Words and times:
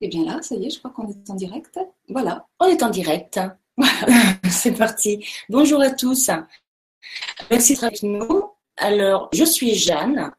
Et 0.00 0.08
bien 0.08 0.24
là, 0.24 0.42
ça 0.42 0.54
y 0.54 0.66
est, 0.66 0.70
je 0.70 0.78
crois 0.78 0.90
qu'on 0.90 1.08
est 1.08 1.30
en 1.30 1.34
direct. 1.34 1.78
Voilà, 2.08 2.46
on 2.60 2.66
est 2.66 2.82
en 2.82 2.90
direct. 2.90 3.40
Voilà, 3.78 4.16
c'est 4.48 4.72
parti. 4.72 5.22
Bonjour 5.50 5.82
à 5.82 5.90
tous. 5.90 6.30
Merci 7.50 7.74
d'être 7.74 7.84
avec 7.84 8.02
nous. 8.02 8.50
Alors, 8.78 9.28
je 9.34 9.44
suis 9.44 9.74
Jeanne. 9.74 10.30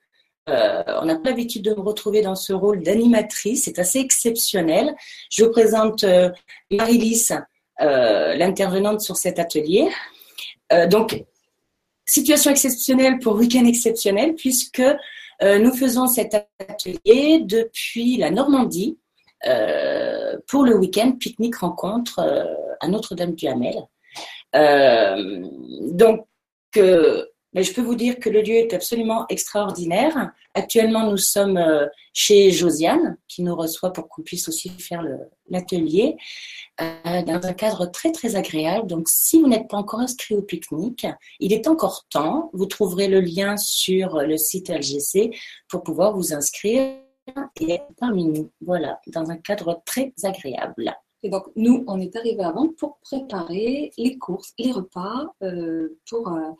Euh, 0.50 0.82
on 1.02 1.06
n'a 1.06 1.18
pas 1.18 1.30
l'habitude 1.30 1.62
de 1.62 1.76
me 1.76 1.82
retrouver 1.82 2.24
dans 2.24 2.34
ce 2.34 2.52
rôle 2.52 2.82
d'animatrice. 2.82 3.66
C'est 3.66 3.78
assez 3.78 4.00
exceptionnel. 4.00 4.96
Je 5.30 5.44
vous 5.44 5.52
présente 5.52 6.04
euh, 6.04 6.32
Marie-Lys, 6.72 7.32
euh, 7.82 8.34
l'intervenante 8.34 9.02
sur 9.02 9.18
cet 9.18 9.38
atelier. 9.38 9.88
donc, 10.90 11.24
situation 12.08 12.50
exceptionnelle 12.50 13.20
pour 13.20 13.36
week-end 13.36 13.66
exceptionnel, 13.66 14.34
puisque 14.34 14.82
nous 15.44 15.74
faisons 15.76 16.08
cet 16.08 16.34
atelier 16.60 17.42
depuis 17.44 18.18
la 18.18 18.32
Normandie 18.32 18.98
euh, 18.98 19.07
pour 20.48 20.64
le 20.64 20.76
week-end 20.76 21.12
pique-nique 21.14 21.58
rencontre 21.58 22.20
euh, 22.20 22.46
à 22.80 22.88
Notre-Dame-du-Hamel. 22.88 23.76
Euh, 24.56 25.46
donc, 25.92 26.26
je 26.76 27.74
peux 27.74 27.82
vous 27.82 27.96
dire 27.96 28.20
que 28.20 28.30
le 28.30 28.42
lieu 28.42 28.56
est 28.56 28.74
absolument 28.74 29.26
extraordinaire. 29.30 30.32
Actuellement, 30.54 31.10
nous 31.10 31.18
sommes 31.18 31.60
chez 32.14 32.52
Josiane, 32.52 33.18
qui 33.28 33.42
nous 33.42 33.56
reçoit 33.56 33.92
pour 33.94 34.08
qu'on 34.08 34.22
puisse 34.22 34.48
aussi 34.48 34.70
faire 34.70 35.04
l'atelier, 35.50 36.18
dans 36.80 37.40
un 37.44 37.54
cadre 37.54 37.88
très 37.88 38.12
très 38.12 38.36
agréable. 38.36 38.88
Donc, 38.88 39.10
si 39.10 39.42
vous 39.42 39.48
n'êtes 39.48 39.68
pas 39.68 39.78
encore 39.78 40.02
inscrit 40.02 40.36
au 40.36 40.44
pique-nique, 40.44 41.08
il 41.40 41.52
est 41.52 41.68
encore 41.68 42.06
temps. 42.12 42.52
Vous 42.54 42.68
trouverez 42.68 43.08
le 43.08 43.22
lien 43.22 43.58
sur 43.58 44.22
le 44.22 44.38
site 44.38 44.70
LGC 44.70 45.32
pour 45.68 45.82
pouvoir 45.82 46.16
vous 46.16 46.34
inscrire 46.34 46.94
et 47.60 47.80
nous. 48.00 48.52
Voilà, 48.62 49.00
dans 49.08 49.30
un 49.30 49.38
cadre 49.38 49.82
très 49.86 50.14
agréable. 50.24 50.94
Et 51.28 51.30
donc, 51.30 51.48
nous, 51.58 51.84
on 51.88 52.00
est 52.00 52.16
arrivés 52.16 52.46
avant 52.46 52.70
pour 52.70 53.00
préparer 53.00 53.92
les 53.98 54.18
courses, 54.18 54.54
les 54.58 54.72
repas 54.72 55.26
euh, 55.44 56.00
pour 56.10 56.30
euh, 56.30 56.52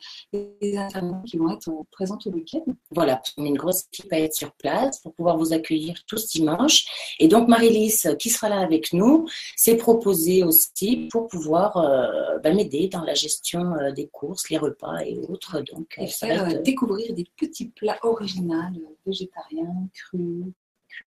les 0.60 0.76
intervenants 0.76 1.22
qui 1.22 1.38
vont 1.38 1.50
être 1.50 1.72
présents 1.90 2.18
au 2.26 2.30
week-end. 2.32 2.70
Voilà, 2.90 3.22
on 3.38 3.46
est 3.46 3.48
une 3.48 3.56
grosse 3.56 3.86
équipe 3.90 4.12
à 4.12 4.20
être 4.20 4.34
sur 4.34 4.52
place 4.52 5.00
pour 5.00 5.14
pouvoir 5.14 5.38
vous 5.38 5.54
accueillir 5.54 6.04
tous 6.06 6.26
dimanche. 6.26 6.84
Et 7.18 7.28
donc, 7.28 7.48
Marie-Lys, 7.48 8.08
qui 8.18 8.28
sera 8.28 8.50
là 8.50 8.58
avec 8.60 8.92
nous, 8.92 9.26
s'est 9.56 9.78
proposée 9.78 10.44
aussi 10.44 11.08
pour 11.10 11.28
pouvoir 11.28 11.78
euh, 11.78 12.36
bah, 12.40 12.52
m'aider 12.52 12.88
dans 12.88 13.04
la 13.04 13.14
gestion 13.14 13.72
des 13.96 14.08
courses, 14.08 14.50
les 14.50 14.58
repas 14.58 14.98
et 14.98 15.16
autres. 15.16 15.62
Donc, 15.72 15.94
et 15.96 16.08
faire 16.08 16.60
découvrir 16.60 17.14
des 17.14 17.24
petits 17.38 17.70
plats 17.70 18.00
originaux, 18.02 18.98
végétariens, 19.06 19.88
crus, 19.94 20.44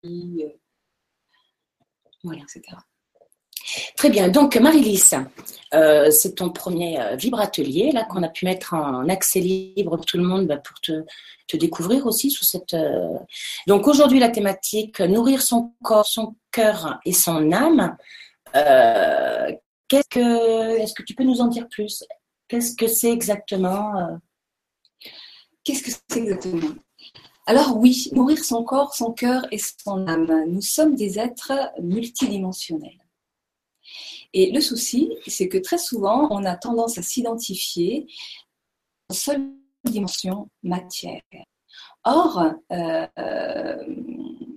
cuits, 0.02 0.46
voilà, 2.24 2.42
etc. 2.42 2.76
Très 3.96 4.10
bien. 4.10 4.30
Donc, 4.30 4.56
Marie-Lys, 4.56 5.16
euh, 5.74 6.12
c'est 6.12 6.36
ton 6.36 6.50
premier 6.50 7.00
euh, 7.00 7.16
vibratelier 7.16 7.92
là 7.94 8.04
qu'on 8.04 8.24
a 8.24 8.28
pu 8.28 8.44
mettre 8.44 8.74
en 8.74 9.08
accès 9.08 9.40
libre 9.40 9.96
pour 9.96 10.06
tout 10.06 10.18
le 10.18 10.24
monde 10.24 10.46
bah, 10.48 10.58
pour 10.58 10.82
te, 10.82 11.06
découvrir 11.54 12.06
aussi 12.06 12.32
sous 12.32 12.46
cette. 12.46 12.74
Euh, 12.74 13.18
donc 13.68 13.86
aujourd'hui 13.86 14.20
la 14.20 14.30
thématique 14.30 15.02
nourrir 15.02 15.42
son 15.42 15.74
corps, 15.84 16.06
son 16.06 16.36
cœur 16.52 17.00
et 17.06 17.12
son 17.12 17.52
âme. 17.52 17.98
qu'est-ce 18.54 20.08
que 20.10 20.78
est-ce 20.80 20.94
que 20.94 21.04
tu 21.04 21.14
peux 21.14 21.26
nous 21.26 21.42
en 21.42 21.48
dire 21.48 21.68
plus? 21.68 22.06
Qu'est-ce 22.48 22.76
que 22.76 22.88
c'est 22.88 23.12
exactement 23.12 24.20
Qu'est-ce 25.66 25.84
que 25.84 25.92
c'est 25.92 26.20
exactement? 26.20 26.76
Alors 27.48 27.76
oui, 27.78 28.10
nourrir 28.14 28.44
son 28.44 28.64
corps, 28.64 28.94
son 28.94 29.12
cœur 29.12 29.46
et 29.52 29.58
son 29.58 30.08
âme. 30.08 30.46
Nous 30.48 30.62
sommes 30.62 30.96
des 30.96 31.20
êtres 31.20 31.52
multidimensionnels. 31.82 33.01
Et 34.34 34.52
le 34.52 34.62
souci, 34.62 35.12
c'est 35.28 35.50
que 35.50 35.58
très 35.58 35.78
souvent, 35.78 36.28
on 36.32 36.46
a 36.46 36.56
tendance 36.56 36.98
à 36.98 37.02
s'identifier 37.02 38.08
en 39.10 39.14
seule 39.14 39.52
dimension 39.84 40.50
matière. 40.64 41.22
Or, 42.04 42.54
euh, 42.72 43.78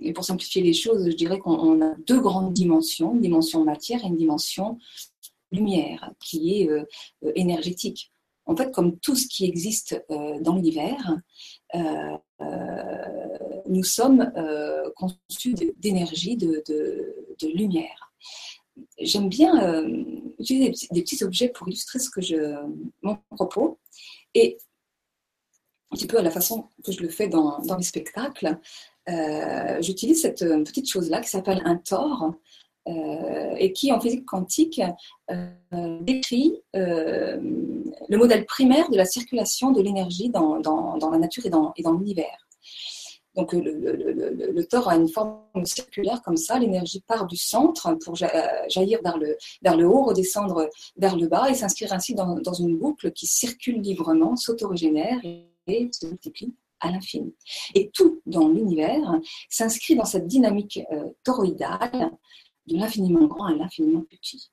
et 0.00 0.12
pour 0.12 0.24
simplifier 0.24 0.62
les 0.62 0.72
choses, 0.72 1.10
je 1.10 1.16
dirais 1.16 1.38
qu'on 1.38 1.82
a 1.82 1.94
deux 2.06 2.20
grandes 2.20 2.52
dimensions, 2.52 3.14
une 3.14 3.20
dimension 3.20 3.64
matière 3.64 4.04
et 4.04 4.08
une 4.08 4.16
dimension 4.16 4.78
lumière, 5.52 6.10
qui 6.20 6.62
est 6.62 6.70
euh, 6.70 6.84
énergétique. 7.34 8.12
En 8.46 8.56
fait, 8.56 8.70
comme 8.72 8.98
tout 8.98 9.16
ce 9.16 9.26
qui 9.26 9.46
existe 9.46 10.02
euh, 10.10 10.40
dans 10.40 10.54
l'univers, 10.54 11.16
nous 13.66 13.82
sommes 13.82 14.30
conçus 14.96 15.54
d'énergie, 15.78 16.36
de, 16.36 16.62
de, 16.68 17.48
lumière 17.48 18.12
j'aime 18.98 19.28
bien 19.28 19.62
euh, 19.62 20.04
utiliser 20.38 20.72
des 20.90 21.02
petits, 21.02 21.24
objets 21.24 21.48
pour 21.48 21.68
illustrer 21.68 21.98
ce 21.98 22.10
que 22.10 22.20
je, 22.20 22.36
mon 23.02 23.18
propos. 23.30 23.78
Et 24.34 24.58
un 25.90 25.96
petit 25.96 26.06
peu 26.06 26.18
à 26.18 26.22
la 26.22 26.30
façon 26.30 26.68
que 26.84 26.92
je 26.92 27.00
le 27.00 27.08
fais 27.08 27.28
dans, 27.28 27.60
les 27.76 27.84
spectacles, 27.84 28.58
euh, 29.08 29.80
j'utilise 29.80 30.22
cette 30.22 30.42
euh, 30.42 30.64
petite 30.64 30.88
chose-là 30.88 31.20
qui 31.20 31.30
s'appelle 31.30 31.62
un 31.64 31.76
tor 31.76 32.34
et 32.86 33.72
qui, 33.72 33.92
en 33.92 33.98
physique 33.98 34.26
quantique, 34.26 34.82
décrit 36.02 36.60
le 36.74 37.38
modèle 38.10 38.44
primaire 38.44 38.90
de 38.90 38.98
la 38.98 39.06
circulation 39.06 39.70
de 39.70 39.80
l'énergie 39.80 40.28
dans, 40.28 40.60
dans, 40.60 40.98
dans, 40.98 41.08
la 41.08 41.16
nature 41.16 41.46
et 41.46 41.48
dans, 41.48 41.72
et 41.76 41.82
dans 41.82 41.94
l'univers. 41.94 42.46
Donc 43.34 43.52
le, 43.52 43.60
le, 43.60 44.88
a 44.88 44.96
une 44.96 45.08
forme 45.08 45.64
circulaire 45.64 46.22
comme 46.22 46.36
ça, 46.36 46.58
l'énergie 46.58 47.00
part 47.00 47.26
du 47.26 47.36
centre 47.36 47.94
pour 48.04 48.14
jaillir 48.14 49.00
vers 49.02 49.18
le, 49.18 49.36
vers 49.62 49.76
le 49.76 49.86
haut, 49.86 50.04
redescendre 50.04 50.68
vers 50.96 51.16
le 51.16 51.26
bas 51.26 51.50
et 51.50 51.54
s'inscrire 51.54 51.92
ainsi 51.92 52.14
dans, 52.14 52.36
dans, 52.36 52.52
une 52.52 52.78
boucle 52.78 53.12
qui 53.12 53.26
circule 53.26 53.80
librement, 53.80 54.36
s'autorégénère 54.36 55.20
et 55.24 55.90
se 55.92 56.06
multiplie 56.06 56.54
à 56.80 56.90
l'infini. 56.90 57.34
Et 57.74 57.90
tout 57.92 58.20
dans 58.26 58.48
l'univers 58.48 59.20
s'inscrit 59.48 59.96
dans 59.96 60.04
cette 60.04 60.26
dynamique 60.26 60.80
euh, 60.92 61.08
toroïdale 61.24 62.10
de 62.66 62.76
l'infiniment 62.76 63.26
grand 63.26 63.46
à 63.46 63.54
l'infiniment 63.54 64.04
petit. 64.08 64.50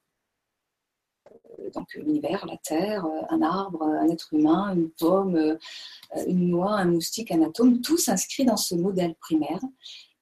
Euh, 1.59 1.69
donc 1.71 1.93
l'univers, 1.93 2.45
la 2.45 2.57
Terre, 2.57 3.05
euh, 3.05 3.21
un 3.29 3.41
arbre, 3.41 3.83
un 3.83 4.09
être 4.09 4.33
humain, 4.33 4.73
une 4.75 4.89
pomme, 4.91 5.35
euh, 5.35 5.57
une 6.27 6.49
noix, 6.49 6.73
un 6.73 6.85
moustique, 6.85 7.31
un 7.31 7.41
atome, 7.41 7.81
tout 7.81 7.97
s'inscrit 7.97 8.45
dans 8.45 8.57
ce 8.57 8.75
modèle 8.75 9.15
primaire 9.15 9.61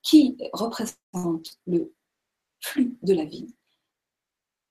qui 0.02 0.38
représente 0.54 1.60
le 1.68 1.94
flux 2.62 2.98
de 3.04 3.14
la 3.14 3.26
vie, 3.26 3.54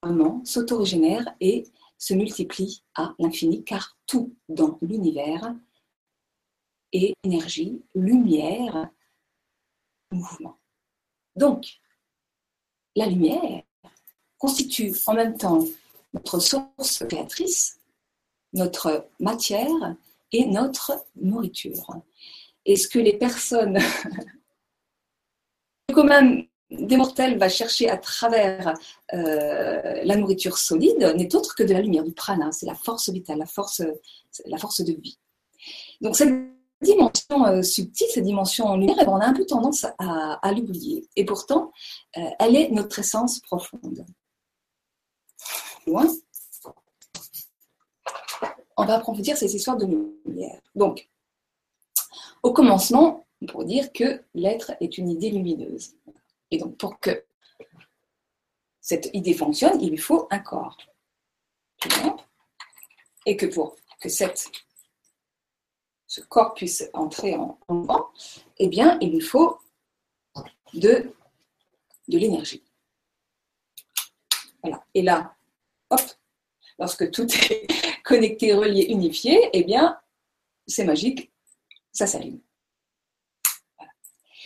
vraiment 0.01 0.43
s'autorégénère 0.45 1.25
et 1.39 1.65
se 1.97 2.13
multiplie 2.13 2.83
à 2.95 3.13
l'infini, 3.19 3.63
car 3.63 3.97
tout 4.07 4.35
dans 4.47 4.77
l'univers 4.81 5.53
est 6.93 7.13
énergie, 7.23 7.81
lumière, 7.93 8.89
mouvement. 10.11 10.57
Donc, 11.35 11.79
la 12.95 13.05
lumière 13.05 13.63
constitue 14.37 14.93
en 15.05 15.13
même 15.13 15.37
temps 15.37 15.63
notre 16.13 16.39
source 16.39 17.03
créatrice, 17.07 17.79
notre 18.53 19.09
matière 19.19 19.95
et 20.31 20.45
notre 20.45 21.05
nourriture. 21.15 21.95
Et 22.65 22.75
ce 22.75 22.87
que 22.87 22.99
les 22.99 23.17
personnes, 23.17 23.79
quand 25.93 26.03
même 26.03 26.45
des 26.71 26.97
mortels, 26.97 27.37
va 27.37 27.49
chercher 27.49 27.89
à 27.89 27.97
travers 27.97 28.75
euh, 29.13 30.01
la 30.03 30.15
nourriture 30.15 30.57
solide 30.57 31.13
n'est 31.15 31.35
autre 31.35 31.55
que 31.55 31.63
de 31.63 31.73
la 31.73 31.81
lumière, 31.81 32.03
du 32.03 32.11
prana, 32.11 32.51
c'est 32.51 32.67
la 32.67 32.75
force 32.75 33.09
vitale, 33.09 33.39
la 33.39 33.47
force, 33.47 33.81
la 34.45 34.57
force 34.57 34.81
de 34.81 34.93
vie. 34.93 35.17
Donc 36.01 36.15
cette 36.15 36.33
dimension 36.81 37.45
euh, 37.45 37.61
subtile, 37.61 38.07
cette 38.13 38.23
dimension 38.23 38.75
lumière, 38.75 39.07
on 39.07 39.17
a 39.17 39.25
un 39.25 39.33
peu 39.33 39.45
tendance 39.45 39.85
à, 39.97 40.51
l'oublier. 40.51 41.07
Et 41.15 41.25
pourtant, 41.25 41.71
euh, 42.17 42.21
elle 42.39 42.55
est 42.55 42.69
notre 42.69 42.99
essence 42.99 43.39
profonde 43.39 44.05
on 48.77 48.85
va 48.85 48.95
approfondir 48.95 49.37
ces 49.37 49.55
histoires 49.55 49.77
de 49.77 49.85
lumière. 49.85 50.61
Donc, 50.75 51.09
au 52.43 52.53
commencement, 52.53 53.27
pourrait 53.47 53.65
dire 53.65 53.91
que 53.91 54.23
l'être 54.33 54.71
est 54.79 54.97
une 54.97 55.09
idée 55.09 55.31
lumineuse. 55.31 55.95
Et 56.51 56.57
donc, 56.57 56.77
pour 56.77 56.99
que 56.99 57.25
cette 58.81 59.09
idée 59.13 59.33
fonctionne, 59.33 59.81
il 59.81 59.91
lui 59.91 59.97
faut 59.97 60.27
un 60.31 60.39
corps. 60.39 60.77
Et 63.25 63.37
que 63.37 63.45
pour 63.45 63.75
que 64.01 64.09
cette, 64.09 64.49
ce 66.07 66.21
corps 66.21 66.53
puisse 66.53 66.89
entrer 66.93 67.35
en 67.35 67.59
mouvement, 67.69 68.09
eh 68.57 68.67
bien, 68.67 68.97
il 69.01 69.11
lui 69.11 69.21
faut 69.21 69.59
de, 70.73 71.13
de 72.07 72.17
l'énergie. 72.17 72.63
Voilà. 74.61 74.83
Et 74.93 75.01
là, 75.01 75.35
hop, 75.89 76.01
lorsque 76.77 77.11
tout 77.11 77.27
est 77.51 77.67
connecté, 78.03 78.53
relié, 78.53 78.85
unifié, 78.85 79.49
eh 79.53 79.63
bien, 79.63 79.97
c'est 80.67 80.85
magique, 80.85 81.31
ça 81.91 82.07
s'allume. 82.07 82.39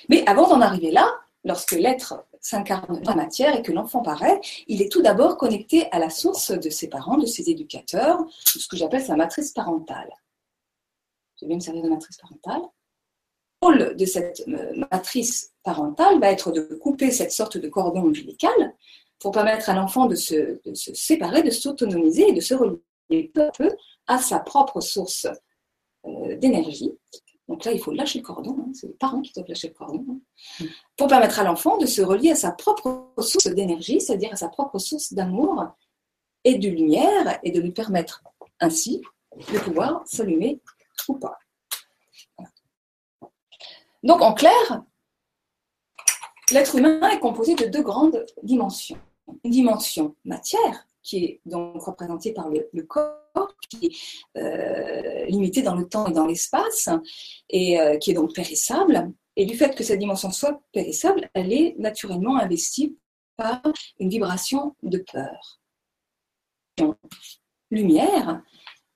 Mais 0.10 0.28
avant 0.28 0.48
d'en 0.48 0.62
arriver 0.62 0.92
là, 0.92 1.10
lorsque 1.44 1.72
l'être 1.72 2.26
s'incarne 2.42 3.02
dans 3.02 3.12
la 3.12 3.24
matière 3.24 3.56
et 3.56 3.62
que 3.62 3.72
l'enfant 3.72 4.02
paraît, 4.02 4.42
il 4.68 4.82
est 4.82 4.92
tout 4.92 5.02
d'abord 5.02 5.38
connecté 5.38 5.90
à 5.92 6.00
la 6.00 6.10
source 6.10 6.52
de 6.52 6.70
ses 6.70 6.90
parents, 6.90 7.18
de 7.18 7.26
ses 7.26 7.50
éducateurs, 7.50 8.20
ce 8.46 8.68
que 8.68 8.76
j'appelle 8.76 9.04
sa 9.04 9.16
matrice 9.16 9.52
parentale. 9.52 10.12
Je 11.42 11.48
vais 11.48 11.56
me 11.56 11.60
servir 11.60 11.84
de 11.84 11.90
matrice 11.90 12.18
parentale? 12.18 12.62
Le 13.62 13.68
rôle 13.68 13.96
de 13.96 14.06
cette 14.06 14.44
euh, 14.50 14.86
matrice 14.92 15.54
parentale 15.64 16.20
va 16.20 16.32
être 16.32 16.52
de 16.52 16.62
couper 16.62 17.12
cette 17.12 17.32
sorte 17.32 17.58
de 17.58 17.70
cordon 17.70 18.02
ombilical 18.02 18.76
pour 19.24 19.32
permettre 19.32 19.70
à 19.70 19.74
l'enfant 19.74 20.06
de 20.08 20.16
se, 20.16 20.60
séparer, 20.74 21.44
de 21.44 21.50
s'autonomiser 21.50 22.28
et 22.28 22.34
de 22.34 22.42
se 22.42 22.54
relier 22.54 23.32
peu 23.34 23.44
à 23.44 23.52
peu 23.52 23.72
à 24.06 24.18
sa 24.18 24.40
propre 24.40 24.82
source 24.82 25.28
euh, 26.06 26.36
d'énergie. 26.36 26.92
Donc 27.48 27.64
là, 27.64 27.72
il 27.72 27.80
faut 27.80 27.94
lâcher 27.94 28.20
le 28.20 28.26
cordon, 28.26 28.58
hein. 28.60 28.72
c'est 28.74 28.88
les 28.88 28.94
parents 28.94 29.22
qui 29.22 29.32
doivent 29.32 29.48
lâcher 29.48 29.70
le 29.70 29.74
cordon, 29.76 30.06
hein. 30.10 30.20
mm. 30.60 30.66
pour 30.98 31.08
permettre 31.08 31.40
à 31.40 31.46
l'enfant 31.46 31.78
de 31.78 31.86
se 31.86 32.02
relier 32.02 32.32
à 32.32 32.36
sa 32.36 32.52
propre 32.52 33.14
source 33.20 33.48
d'énergie, 33.48 34.02
c'est-à-dire 34.02 34.34
à 34.34 34.36
sa 34.36 34.50
propre 34.50 34.78
source 34.78 35.14
d'amour 35.14 35.68
et 36.44 36.58
de 36.58 36.68
lumière, 36.68 37.40
et 37.44 37.52
de 37.52 37.62
lui 37.62 37.72
permettre 37.72 38.24
ainsi 38.60 39.02
de 39.54 39.60
pouvoir 39.60 40.04
s'allumer 40.06 40.62
ou 41.08 41.14
pas. 41.14 41.38
Donc 44.04 44.22
en 44.22 44.34
clair, 44.34 44.84
l'être 46.52 46.76
humain 46.76 47.10
est 47.10 47.20
composé 47.20 47.56
de 47.56 47.68
deux 47.68 47.84
grandes 47.84 48.26
dimensions. 48.44 49.00
Une 49.44 49.52
dimension 49.52 50.16
matière, 50.26 50.88
qui 51.04 51.18
est 51.18 51.42
donc 51.46 51.82
représentée 51.84 52.34
par 52.34 52.50
le, 52.50 52.84
corps, 52.84 53.56
qui 53.70 53.88
est 53.88 54.40
euh, 54.40 55.26
limité 55.26 55.62
dans 55.62 55.76
le 55.76 55.88
temps 55.88 56.08
et 56.08 56.14
dans 56.14 56.26
l'espace, 56.26 56.90
et 57.50 57.80
euh, 57.80 57.98
qui 57.98 58.12
est 58.12 58.16
donc 58.16 58.34
périssable. 58.34 59.12
Et 59.36 59.46
du 59.46 59.56
fait 59.56 59.76
que 59.76 59.84
cette 59.84 60.00
dimension 60.00 60.32
soit 60.32 60.62
périssable, 60.72 61.30
elle 61.34 61.52
est 61.52 61.76
naturellement 61.78 62.38
investie 62.38 62.98
par 63.36 63.62
une 64.00 64.10
vibration 64.10 64.76
de 64.84 65.04
peur. 65.12 65.60
Lumière, 67.70 68.44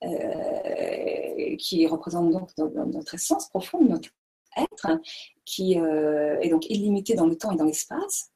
euh, 0.03 1.55
qui 1.57 1.87
représente 1.87 2.31
donc 2.31 2.49
notre 2.57 3.15
essence 3.15 3.49
profonde, 3.49 3.89
notre 3.89 4.09
être, 4.55 4.99
qui 5.45 5.73
est 5.73 6.49
donc 6.49 6.69
illimité 6.69 7.15
dans 7.15 7.25
le 7.25 7.35
temps 7.37 7.51
et 7.51 7.55
dans 7.55 7.65
l'espace, 7.65 8.31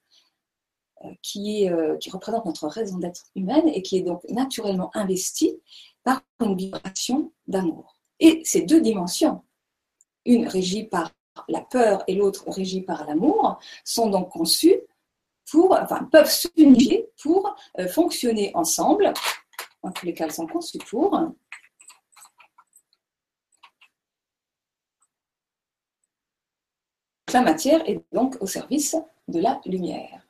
qui, 1.21 1.69
euh, 1.69 1.97
qui 1.97 2.09
représente 2.09 2.45
notre 2.45 2.67
raison 2.67 2.97
d'être 2.97 3.23
humaine 3.35 3.67
et 3.67 3.81
qui 3.81 3.97
est 3.97 4.01
donc 4.01 4.23
naturellement 4.29 4.91
investie 4.93 5.59
par 6.03 6.21
une 6.39 6.55
vibration 6.55 7.31
d'amour. 7.47 7.95
Et 8.19 8.41
ces 8.43 8.61
deux 8.61 8.81
dimensions, 8.81 9.43
une 10.25 10.47
régie 10.47 10.83
par 10.83 11.11
la 11.47 11.61
peur 11.61 12.03
et 12.07 12.15
l'autre 12.15 12.49
régie 12.49 12.81
par 12.81 13.05
l'amour, 13.05 13.59
sont 13.83 14.09
donc 14.09 14.29
conçues 14.29 14.81
pour, 15.49 15.73
enfin, 15.73 16.07
peuvent 16.11 16.31
s'unifier 16.31 17.09
pour 17.21 17.55
euh, 17.79 17.87
fonctionner 17.87 18.51
ensemble. 18.55 19.13
En 19.83 19.91
tous 19.91 20.05
les 20.05 20.13
cas, 20.13 20.25
elles 20.25 20.33
sont 20.33 20.47
conçues 20.47 20.77
pour. 20.77 21.19
La 27.33 27.41
matière 27.41 27.87
est 27.89 28.03
donc 28.11 28.37
au 28.41 28.45
service 28.45 28.97
de 29.27 29.39
la 29.39 29.61
lumière 29.65 30.21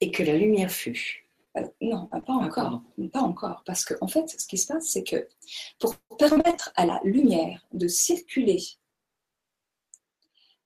et 0.00 0.10
que 0.10 0.22
la 0.22 0.36
lumière 0.36 0.70
fut. 0.70 1.26
Euh, 1.56 1.66
non, 1.80 2.06
pas 2.06 2.32
encore. 2.32 2.82
Pas 3.12 3.20
encore. 3.20 3.62
Parce 3.64 3.84
qu'en 3.84 3.96
en 4.02 4.08
fait, 4.08 4.28
ce 4.28 4.46
qui 4.46 4.58
se 4.58 4.66
passe, 4.66 4.86
c'est 4.86 5.04
que 5.04 5.28
pour 5.78 5.96
permettre 6.18 6.72
à 6.76 6.86
la 6.86 7.00
lumière 7.04 7.66
de 7.72 7.88
circuler 7.88 8.62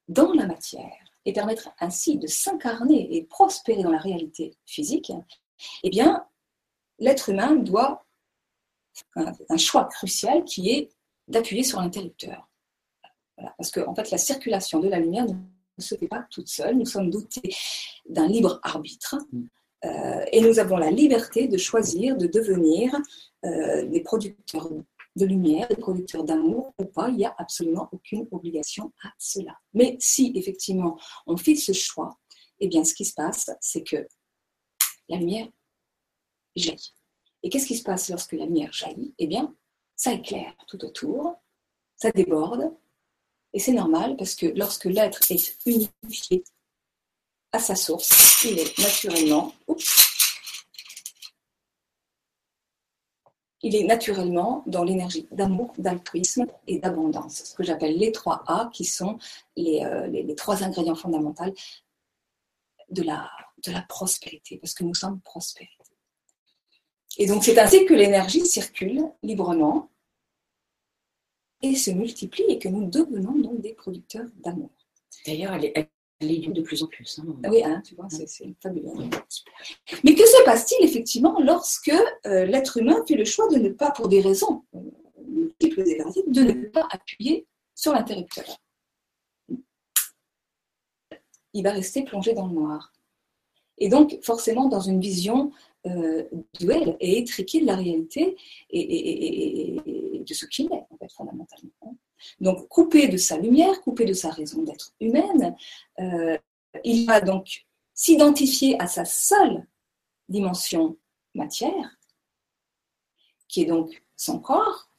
dans 0.09 0.33
la 0.33 0.47
matière 0.47 0.93
et 1.25 1.33
permettre 1.33 1.71
ainsi 1.79 2.19
de 2.19 2.27
s'incarner 2.27 3.17
et 3.17 3.25
prospérer 3.25 3.83
dans 3.83 3.93
la 3.93 3.99
réalité 3.99 4.57
physique, 4.67 5.13
eh 5.83 5.91
bien, 5.91 6.27
l'être 6.99 7.29
humain 7.29 7.55
doit 7.55 8.05
un, 9.15 9.33
un 9.49 9.57
choix 9.57 9.85
crucial 9.85 10.45
qui 10.45 10.71
est 10.71 10.91
d'appuyer 11.29 11.63
sur 11.63 11.81
l'interrupteur. 11.81 12.49
Parce 13.57 13.71
que 13.71 13.81
en 13.81 13.95
fait, 13.95 14.11
la 14.11 14.19
circulation 14.19 14.81
de 14.81 14.89
la 14.89 14.99
lumière 14.99 15.27
ne 15.27 15.35
se 15.81 15.95
fait 15.95 16.09
pas 16.09 16.27
toute 16.31 16.49
seule. 16.49 16.77
Nous 16.77 16.87
sommes 16.87 17.11
dotés 17.11 17.55
d'un 18.09 18.27
libre 18.27 18.61
arbitre 18.63 19.17
mm. 19.33 19.43
euh, 19.85 20.25
et 20.33 20.41
nous 20.41 20.59
avons 20.59 20.77
la 20.77 20.91
liberté 20.91 21.49
de 21.49 21.57
choisir 21.57 22.17
de 22.17 22.27
devenir 22.27 22.95
euh, 23.45 23.87
des 23.87 24.01
producteurs 24.01 24.69
de 25.17 25.27
lumière, 25.27 25.69
des 25.69 25.77
producteurs 25.77 26.25
d'amour 26.25 26.75
ou 26.79 26.85
pas. 26.85 27.09
Il 27.09 27.17
n'y 27.17 27.27
a 27.27 27.35
absolument 27.39 27.89
aucune 27.93 28.27
obligation 28.31 28.93
à 29.03 29.11
cela. 29.19 29.57
Mais 29.75 29.97
si 29.99 30.33
effectivement 30.37 30.99
on 31.27 31.37
fait 31.37 31.57
ce 31.57 31.73
choix, 31.73 32.19
eh 32.61 32.69
bien 32.69 32.85
ce 32.85 32.95
qui 32.95 33.05
se 33.05 33.15
passe, 33.15 33.51
c'est 33.61 33.83
que 33.83 34.07
la 35.09 35.17
lumière 35.17 35.49
jaillit. 36.57 36.95
Et 37.43 37.49
qu'est-ce 37.49 37.67
qui 37.67 37.77
se 37.77 37.83
passe 37.83 38.09
lorsque 38.09 38.33
la 38.33 38.45
lumière 38.45 38.73
jaillit? 38.73 39.15
Eh 39.19 39.27
bien, 39.27 39.55
ça 39.97 40.13
éclaire 40.13 40.55
tout 40.67 40.85
autour, 40.85 41.37
ça 41.97 42.11
déborde, 42.11 42.73
et 43.53 43.59
c'est 43.59 43.73
normal 43.73 44.17
parce 44.17 44.35
que 44.35 44.47
lorsque 44.47 44.85
l'être 44.85 45.21
est 45.31 45.59
unifié 45.67 46.45
à 47.53 47.59
sa 47.59 47.75
source, 47.75 48.45
il 48.45 48.59
est 48.59 48.79
naturellement, 48.79 49.53
il 53.63 53.75
est 53.75 53.85
naturellement 53.85 54.63
dans 54.67 54.85
l'énergie 54.85 55.27
d'amour, 55.33 55.73
d'altruisme 55.79 56.47
et 56.69 56.79
d'abondance, 56.79 57.43
ce 57.45 57.55
que 57.55 57.65
j'appelle 57.65 57.99
les 57.99 58.13
trois 58.13 58.45
A, 58.47 58.71
qui 58.73 58.85
sont 58.85 59.19
les, 59.57 59.85
euh, 59.85 60.35
trois 60.37 60.63
ingrédients 60.63 60.95
fondamentaux 60.95 61.53
de 62.91 63.03
la, 63.03 63.29
de 63.67 63.73
la 63.73 63.83
prospérité, 63.83 64.59
parce 64.59 64.75
que 64.75 64.85
nous 64.85 64.95
sommes 64.95 65.21
prospérités. 65.21 65.77
Et 67.19 67.27
donc 67.27 67.43
c'est 67.43 67.59
ainsi 67.59 67.85
que 67.85 67.95
l'énergie 67.95 68.47
circule 68.47 69.03
librement 69.25 69.91
et 71.63 71.75
se 71.75 71.91
multiplie 71.91 72.45
et 72.49 72.59
que 72.59 72.69
nous 72.69 72.89
devenons 72.89 73.39
donc 73.39 73.61
des 73.61 73.75
producteurs 73.75 74.27
d'amour. 74.43 74.71
D'ailleurs, 75.27 75.53
elle 75.55 75.65
est, 75.67 75.91
elle 76.21 76.53
de 76.53 76.63
plus 76.63 76.83
en 76.83 76.87
plus. 76.87 77.19
Hein. 77.19 77.37
Oui, 77.49 77.63
hein, 77.63 77.83
tu 77.85 77.95
vois, 77.95 78.09
c'est 78.11 78.27
fabuleux. 78.61 78.91
Mais 80.05 80.15
que 80.15 80.27
se 80.27 80.45
passe-t-il 80.45 80.85
effectivement 80.85 81.41
lorsque 81.41 81.93
euh, 82.27 82.45
l'être 82.45 82.77
humain 82.77 83.03
fait 83.07 83.17
le 83.17 83.25
choix 83.25 83.49
de 83.49 83.57
ne 83.57 83.71
pas, 83.71 83.91
pour 83.91 84.09
des 84.09 84.21
raisons 84.21 84.65
euh, 84.75 84.81
multiples 85.27 85.81
et 85.87 85.97
variées, 85.97 86.25
de 86.27 86.43
ne 86.43 86.67
pas 86.67 86.87
appuyer 86.91 87.47
sur 87.75 87.93
l'interrupteur? 87.93 88.45
Il 91.53 91.65
va 91.65 91.73
rester 91.73 92.05
plongé 92.05 92.35
dans 92.35 92.47
le 92.47 92.55
noir. 92.55 92.93
Et 93.79 93.89
donc, 93.89 94.19
forcément, 94.23 94.69
dans 94.69 94.81
une 94.81 95.01
vision 95.01 95.53
euh, 95.87 96.25
duel 96.59 96.99
et 97.01 97.19
étriqué 97.19 97.63
de 97.63 97.67
la 97.67 97.77
réalité 97.77 98.37
et, 98.69 99.75
de 100.21 100.35
ce 100.35 100.45
qu'il 100.45 100.67
est, 100.67 100.87
en 100.91 100.97
fait, 100.99 101.11
fondamentalement. 101.11 101.50
Donc, 102.41 102.69
coupé 102.69 103.09
de 103.09 103.17
sa 103.17 103.37
lumière, 103.37 103.81
coupé 103.83 104.05
de 104.05 104.13
sa 104.13 104.31
raison 104.31 104.63
d'être 104.63 104.93
humaine, 105.01 105.57
euh, 105.99 106.39
il 106.85 107.07
va 107.07 107.21
donc 107.21 107.67
s'identifier 107.95 108.81
à 108.81 108.87
sa 108.87 109.05
seule 109.05 109.67
dimension 110.29 110.97
matière, 111.35 111.99
qui 113.49 113.63
est 113.63 113.67
donc 113.67 114.03
son 114.17 114.39
corps, 114.39 114.91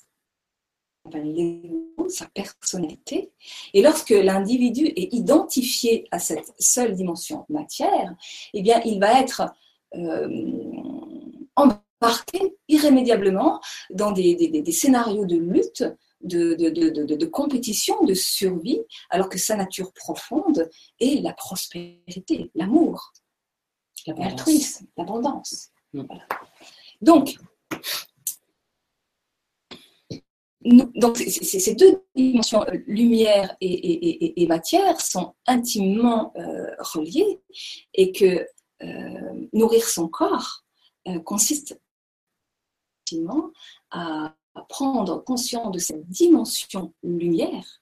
sa 2.09 2.27
personnalité. 2.27 3.31
Et 3.73 3.81
lorsque 3.81 4.11
l'individu 4.11 4.85
est 4.95 5.13
identifié 5.13 6.07
à 6.11 6.19
cette 6.19 6.53
seule 6.59 6.93
dimension 6.93 7.45
matière, 7.49 8.15
eh 8.53 8.61
bien, 8.61 8.81
il 8.85 8.99
va 8.99 9.19
être 9.19 9.43
euh, 9.95 10.51
embarqué 11.55 12.55
irrémédiablement 12.67 13.61
dans 13.89 14.11
des, 14.11 14.63
scénarios 14.71 15.25
de 15.25 15.37
lutte, 15.37 15.83
de, 16.23 16.55
de, 16.55 17.25
compétition, 17.25 18.03
de 18.03 18.13
survie, 18.13 18.81
alors 19.09 19.29
que 19.29 19.37
sa 19.37 19.55
nature 19.55 19.91
profonde 19.93 20.69
est 20.99 21.21
la 21.21 21.33
prospérité, 21.33 22.51
l'amour, 22.55 23.11
l'altruisme, 24.07 24.87
l'abondance. 24.97 25.69
Mm. 25.93 26.03
Donc, 27.01 27.37
donc 30.63 31.17
ces 31.17 31.75
deux 31.75 32.03
dimensions, 32.15 32.63
euh, 32.67 32.77
lumière 32.85 33.55
et, 33.61 34.45
matière, 34.47 35.01
sont 35.01 35.33
intimement 35.47 36.33
euh, 36.37 36.75
reliées 36.79 37.39
et 37.93 38.11
que 38.11 38.45
euh, 38.83 39.47
nourrir 39.53 39.83
son 39.85 40.07
corps 40.07 40.63
consiste 41.25 41.79
à, 43.89 44.35
à 44.55 44.61
prendre 44.61 45.23
conscience 45.23 45.71
de 45.71 45.79
cette 45.79 46.07
dimension 46.07 46.93
lumière 47.03 47.81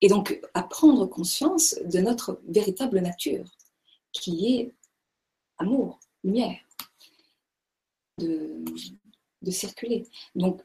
et 0.00 0.08
donc 0.08 0.38
à 0.52 0.62
prendre 0.62 1.06
conscience 1.06 1.76
de 1.84 1.98
notre 2.00 2.40
véritable 2.46 3.00
nature 3.00 3.56
qui 4.12 4.54
est 4.54 4.74
amour, 5.58 5.98
lumière, 6.22 6.60
de, 8.18 8.64
circuler. 9.50 10.06
Donc, 10.34 10.62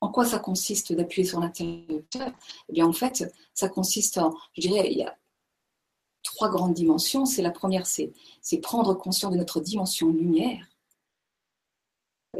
en 0.00 0.10
quoi 0.10 0.24
ça 0.24 0.38
consiste 0.38 0.92
d'appuyer 0.92 1.26
sur 1.26 1.40
l'interrupteur? 1.40 2.32
Eh 2.68 2.72
bien, 2.72 2.86
en 2.86 2.92
fait, 2.92 3.32
ça 3.54 3.68
consiste 3.68 4.18
en, 4.18 4.32
je 4.56 4.62
dirais, 4.62 4.90
il 4.90 4.98
y 4.98 5.02
a 5.02 5.16
trois 6.22 6.48
grandes 6.48 6.74
dimensions. 6.74 7.26
C'est 7.26 7.42
la 7.42 7.50
première, 7.50 7.86
c'est 7.86 8.12
prendre 8.60 8.94
conscience 8.94 9.32
de 9.32 9.38
notre 9.38 9.60
dimension 9.60 10.08
lumière. 10.08 10.66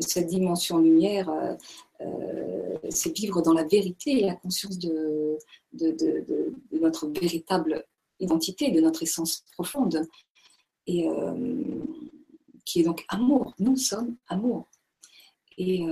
Cette 0.01 0.29
dimension 0.29 0.79
lumière, 0.79 1.29
euh, 1.29 1.55
euh, 2.01 2.79
c'est 2.89 3.15
vivre 3.15 3.43
dans 3.43 3.53
la 3.53 3.65
vérité 3.65 4.23
et 4.23 4.25
la 4.25 4.37
conscience 4.37 4.79
de, 4.79 5.39
notre 6.73 7.09
véritable 7.09 7.85
identité, 8.19 8.71
de 8.71 8.81
notre 8.81 9.03
essence 9.03 9.45
profonde, 9.53 10.07
et 10.87 11.09
euh, 11.09 11.85
qui 12.65 12.81
est 12.81 12.85
donc 12.85 13.05
amour. 13.09 13.55
Nous 13.59 13.77
sommes 13.77 14.17
amour. 14.29 14.67
Et, 15.59 15.85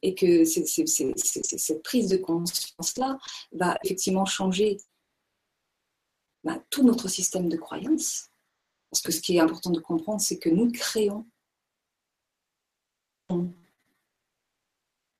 et 0.00 0.14
que 0.14 0.44
cette 0.44 1.82
prise 1.82 2.08
de 2.08 2.16
conscience-là 2.16 3.18
va 3.52 3.76
effectivement 3.84 4.24
changer 4.24 4.78
bah, 6.42 6.64
tout 6.70 6.82
notre 6.82 7.08
système 7.08 7.50
de 7.50 7.58
croyances. 7.58 8.30
Parce 8.90 9.02
que 9.02 9.12
ce 9.12 9.20
qui 9.20 9.36
est 9.36 9.40
important 9.40 9.70
de 9.70 9.80
comprendre, 9.80 10.22
c'est 10.22 10.38
que 10.38 10.48
nous 10.48 10.72
créons 10.72 11.26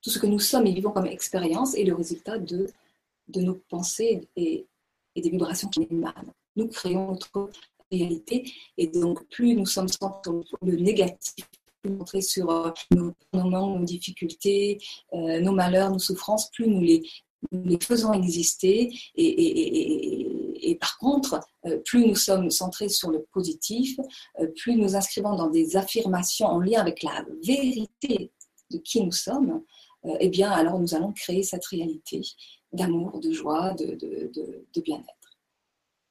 tout 0.02 0.11
ce 0.11 0.19
que 0.19 0.26
nous 0.26 0.38
sommes 0.38 0.67
et 0.67 0.73
vivons 0.73 0.93
comme 0.93 1.07
expérience 1.07 1.75
est 1.75 1.85
le 1.85 1.95
résultat 1.95 2.38
de, 2.38 2.67
nos 3.37 3.61
pensées 3.69 4.29
et, 4.37 4.67
des 5.17 5.31
vibrations 5.31 5.69
qui 5.69 5.87
émanent. 5.90 6.35
Nous 6.57 6.69
créons 6.69 7.09
notre 7.09 7.50
réalité 7.90 8.50
et 8.79 8.87
donc 8.87 9.26
plus 9.29 9.55
nous 9.55 9.67
sommes 9.67 9.88
centrés 9.88 10.43
sur 10.47 10.59
le 10.62 10.76
négatif, 10.76 11.47
plus 11.83 11.99
centrés 11.99 12.23
sur 12.23 12.50
euh, 12.50 12.71
nos, 12.93 13.12
nos, 13.35 13.50
nos 13.50 13.85
difficultés, 13.85 14.79
euh, 15.12 15.40
nos 15.40 15.52
malheurs, 15.52 15.90
nos 15.90 15.99
souffrances, 15.99 16.50
plus 16.50 16.67
nous 16.69 16.81
les 16.81 17.81
faisons 17.81 18.12
exister 18.12 18.93
et, 19.17 20.29
par 20.81 20.99
contre, 20.99 21.40
euh, 21.67 21.79
plus 21.79 22.07
nous 22.07 22.14
sommes 22.14 22.50
centrés 22.50 22.88
sur 22.88 23.11
le 23.11 23.23
positif, 23.33 23.99
euh, 24.40 24.47
plus 24.57 24.76
nous 24.76 24.97
inscrivons 24.97 25.35
dans 25.35 25.49
des 25.49 25.76
affirmations 25.76 26.47
en 26.47 26.61
lien 26.61 26.81
avec 26.81 27.02
la 27.02 27.25
vérité 27.45 28.33
de 28.71 28.79
qui 28.79 29.02
nous 29.02 29.12
sommes, 29.12 29.62
euh, 30.07 30.17
eh 30.21 30.29
bien 30.29 30.50
alors 30.50 30.79
nous 30.79 30.95
allons 30.95 31.12
créer 31.12 31.43
cette 31.43 31.64
réalité 31.67 32.23
d'amour, 32.73 33.21
de 33.21 33.33
joie, 33.33 33.75
de, 33.75 34.81
bien-être. 34.81 35.38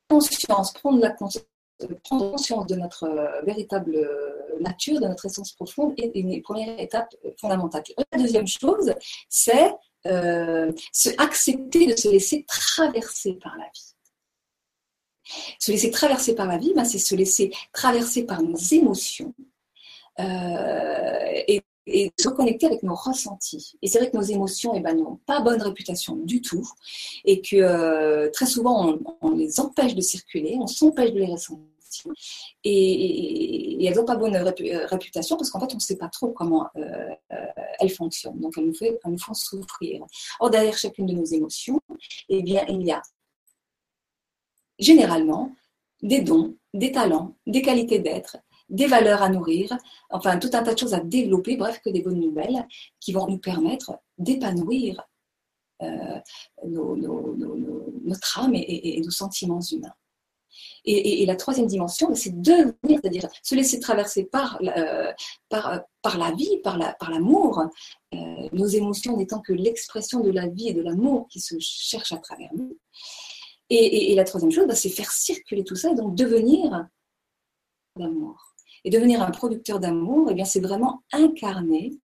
Conscience, 0.10 0.74
prendre, 0.74 1.08
conscience 2.10 2.65
de 2.68 2.75
notre 2.75 3.08
véritable 3.46 3.98
nature, 4.60 5.00
de 5.00 5.08
notre 5.08 5.25
essence 5.27 5.53
profonde 5.53 5.94
est 5.98 6.12
une 6.15 6.41
première 6.41 6.77
étape 6.79 7.15
fondamentale. 7.39 7.84
La 8.12 8.20
deuxième 8.20 8.48
chose, 8.48 8.94
c'est 9.29 9.72
se 10.03 11.10
accepter 11.18 11.86
de 11.86 11.96
se 11.96 12.10
laisser 12.10 12.44
traverser 12.46 13.34
par 13.41 13.56
la 13.58 13.65
vie. 13.74 13.96
Se 15.59 15.71
laisser 15.71 15.91
traverser 15.91 16.36
par 16.36 16.48
la 16.48 16.57
vie, 16.57 16.74
ben, 16.75 16.86
c'est 16.86 17.00
se 17.00 17.15
laisser 17.15 17.51
traverser 17.74 18.25
par 18.25 18.41
nos 18.41 18.57
émotions 18.57 19.33
euh, 20.19 21.43
et, 21.48 21.63
se 22.19 22.27
reconnecter 22.27 22.67
avec 22.67 22.83
nos 22.83 22.93
ressentis. 22.93 23.75
Et 23.81 23.88
c'est 23.88 23.98
vrai 23.98 24.12
que 24.12 24.15
nos 24.15 24.24
émotions 24.24 24.74
eh 24.75 24.79
ben, 24.79 24.95
n'ont 24.95 25.19
pas 25.25 25.41
bonne 25.41 25.59
réputation 25.59 26.17
du 26.17 26.39
tout 26.39 26.63
et 27.25 27.41
que 27.41 27.55
euh, 27.55 28.29
très 28.31 28.45
souvent 28.45 28.95
on, 29.21 29.31
les 29.31 29.59
empêche 29.59 29.95
de 29.95 30.01
circuler, 30.01 30.55
on 30.62 30.67
s'empêche 30.67 31.12
de 31.13 31.17
les 31.17 31.25
ressentir 31.25 31.65
et, 32.63 33.86
elles 33.86 33.95
n'ont 33.95 34.05
pas 34.05 34.15
bonne 34.15 34.36
réputation 34.36 35.38
parce 35.38 35.50
qu'en 35.50 35.59
fait, 35.59 35.71
on 35.71 35.77
ne 35.77 35.81
sait 35.81 35.98
pas 35.98 36.09
trop 36.09 36.29
comment 36.29 36.67
euh, 36.77 37.09
elles 37.79 37.89
fonctionnent. 37.89 38.39
Donc, 38.39 38.53
elles 38.57 38.65
nous 38.65 39.17
font 39.17 39.33
souffrir. 39.33 40.05
Or, 40.39 40.50
derrière 40.50 40.77
chacune 40.77 41.05
de 41.05 41.13
nos 41.13 41.25
émotions, 41.25 41.79
eh 42.29 42.43
bien, 42.43 42.63
il 42.67 42.86
y 42.86 42.91
a 42.91 43.01
généralement 44.79 45.53
des 46.01 46.21
dons, 46.21 46.55
des 46.74 46.91
talents, 46.91 47.36
des 47.45 47.62
qualités 47.62 48.00
d'être, 48.00 48.38
des 48.69 48.88
valeurs 48.88 49.21
à 49.21 49.29
nourrir, 49.29 49.77
enfin 50.09 50.38
tout 50.38 50.50
un 50.53 50.63
tas 50.63 50.74
de 50.74 50.79
choses 50.79 50.93
à 50.93 51.00
développer, 51.00 51.57
bref, 51.57 51.79
que 51.83 51.89
des 51.89 52.01
bonnes 52.01 52.19
nouvelles 52.19 52.65
qui 53.00 53.12
vont 53.12 53.27
nous 53.27 53.39
permettre 53.39 54.00
d'épanouir 54.17 55.07
notre 58.03 58.39
âme 58.39 58.53
et, 58.55 59.01
nos 59.03 59.12
sentiments 59.12 59.62
humains. 59.62 59.93
Et, 60.86 61.25
la 61.25 61.36
troisième 61.36 61.67
dimension, 61.67 62.13
c'est 62.15 62.41
devenir, 62.41 62.74
c'est-à-dire 63.01 63.29
se 63.43 63.55
laisser 63.55 63.79
traverser 63.79 64.25
par, 64.25 64.59
euh, 64.62 65.12
la 65.51 66.31
vie, 66.31 66.57
par 66.63 66.77
l'amour, 67.09 67.63
euh, 68.13 68.50
nos 68.51 68.67
émotions 68.67 69.17
n'étant 69.17 69.39
que 69.39 69.53
l'expression 69.53 70.19
de 70.21 70.31
la 70.31 70.48
vie 70.48 70.69
et 70.69 70.74
de 70.74 70.81
l'amour 70.81 71.27
qui 71.29 71.39
se 71.39 71.55
cherche 71.59 72.12
à 72.12 72.17
travers 72.17 72.50
nous. 72.55 72.77
Et, 73.69 74.15
la 74.15 74.23
troisième 74.23 74.51
chose, 74.51 74.67
bah, 74.67 74.75
c'est 74.75 74.89
faire 74.89 75.11
circuler 75.11 75.63
tout 75.63 75.75
ça, 75.75 75.91
et 75.91 75.95
donc 75.95 76.15
devenir 76.15 76.88
l'amour. 77.95 78.55
Et 78.83 78.89
devenir 78.89 79.21
un 79.21 79.31
producteur 79.31 79.79
d'amour, 79.79 80.31
eh 80.31 80.45
c'est 80.45 80.61
vraiment 80.61 81.03
incarner 81.11 81.99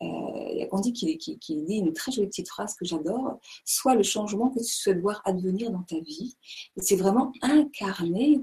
euh, 0.00 0.06
il 0.52 0.58
y 0.58 1.64
dit 1.64 1.76
une 1.76 1.92
très 1.92 2.12
jolie 2.12 2.28
petite 2.28 2.48
phrase 2.48 2.74
que 2.74 2.84
j'adore 2.84 3.40
Sois 3.64 3.96
le 3.96 4.04
changement 4.04 4.50
que 4.50 4.60
tu 4.60 4.72
souhaites 4.72 5.00
voir 5.00 5.20
advenir 5.24 5.70
dans 5.72 5.82
ta 5.82 5.98
vie. 5.98 6.36
C'est 6.76 6.96
vraiment 6.96 7.32
incarner 7.42 8.40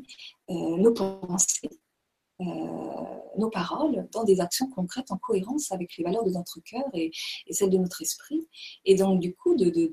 euh, 0.49 0.77
nos 0.77 0.93
pensées, 0.93 1.69
nos 2.39 3.49
paroles 3.49 4.07
dans 4.11 4.23
des 4.23 4.39
actions 4.41 4.69
concrètes 4.69 5.11
en 5.11 5.17
cohérence 5.17 5.71
avec 5.71 5.95
les 5.97 6.03
valeurs 6.03 6.23
de 6.23 6.31
notre 6.31 6.59
cœur 6.61 6.85
et, 6.93 7.11
celles 7.49 7.69
de 7.69 7.77
notre 7.77 8.01
esprit. 8.01 8.47
Et 8.85 8.95
donc, 8.95 9.19
du 9.19 9.33
coup, 9.33 9.55
de, 9.55 9.69
de, 9.69 9.87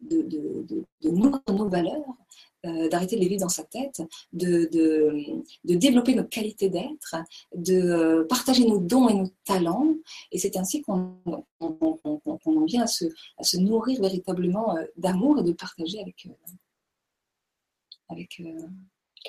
de, 0.00 0.22
de, 0.22 0.84
de 1.02 1.10
nos 1.10 1.68
valeurs 1.68 2.16
euh, 2.66 2.88
d'arrêter 2.88 3.14
de 3.14 3.20
les 3.20 3.28
vivre 3.28 3.42
dans 3.42 3.48
sa 3.48 3.62
tête, 3.62 4.02
de, 4.32 4.68
de, 4.72 5.76
développer 5.76 6.16
nos 6.16 6.24
qualités 6.24 6.68
d'être, 6.68 7.14
de 7.54 7.74
euh, 7.74 8.24
partager 8.24 8.66
nos 8.66 8.80
dons 8.80 9.08
et 9.08 9.14
nos 9.14 9.28
talents. 9.44 9.94
Et 10.32 10.38
c'est 10.38 10.56
ainsi 10.56 10.82
qu'on 10.82 11.20
en 11.60 12.64
vient 12.64 12.82
à 12.82 12.86
se, 12.88 13.04
à 13.36 13.44
se, 13.44 13.58
nourrir 13.58 14.00
véritablement 14.00 14.76
euh, 14.76 14.84
d'amour 14.96 15.38
et 15.38 15.44
de 15.44 15.52
partager 15.52 16.00
avec, 16.00 16.26
avec 18.08 18.42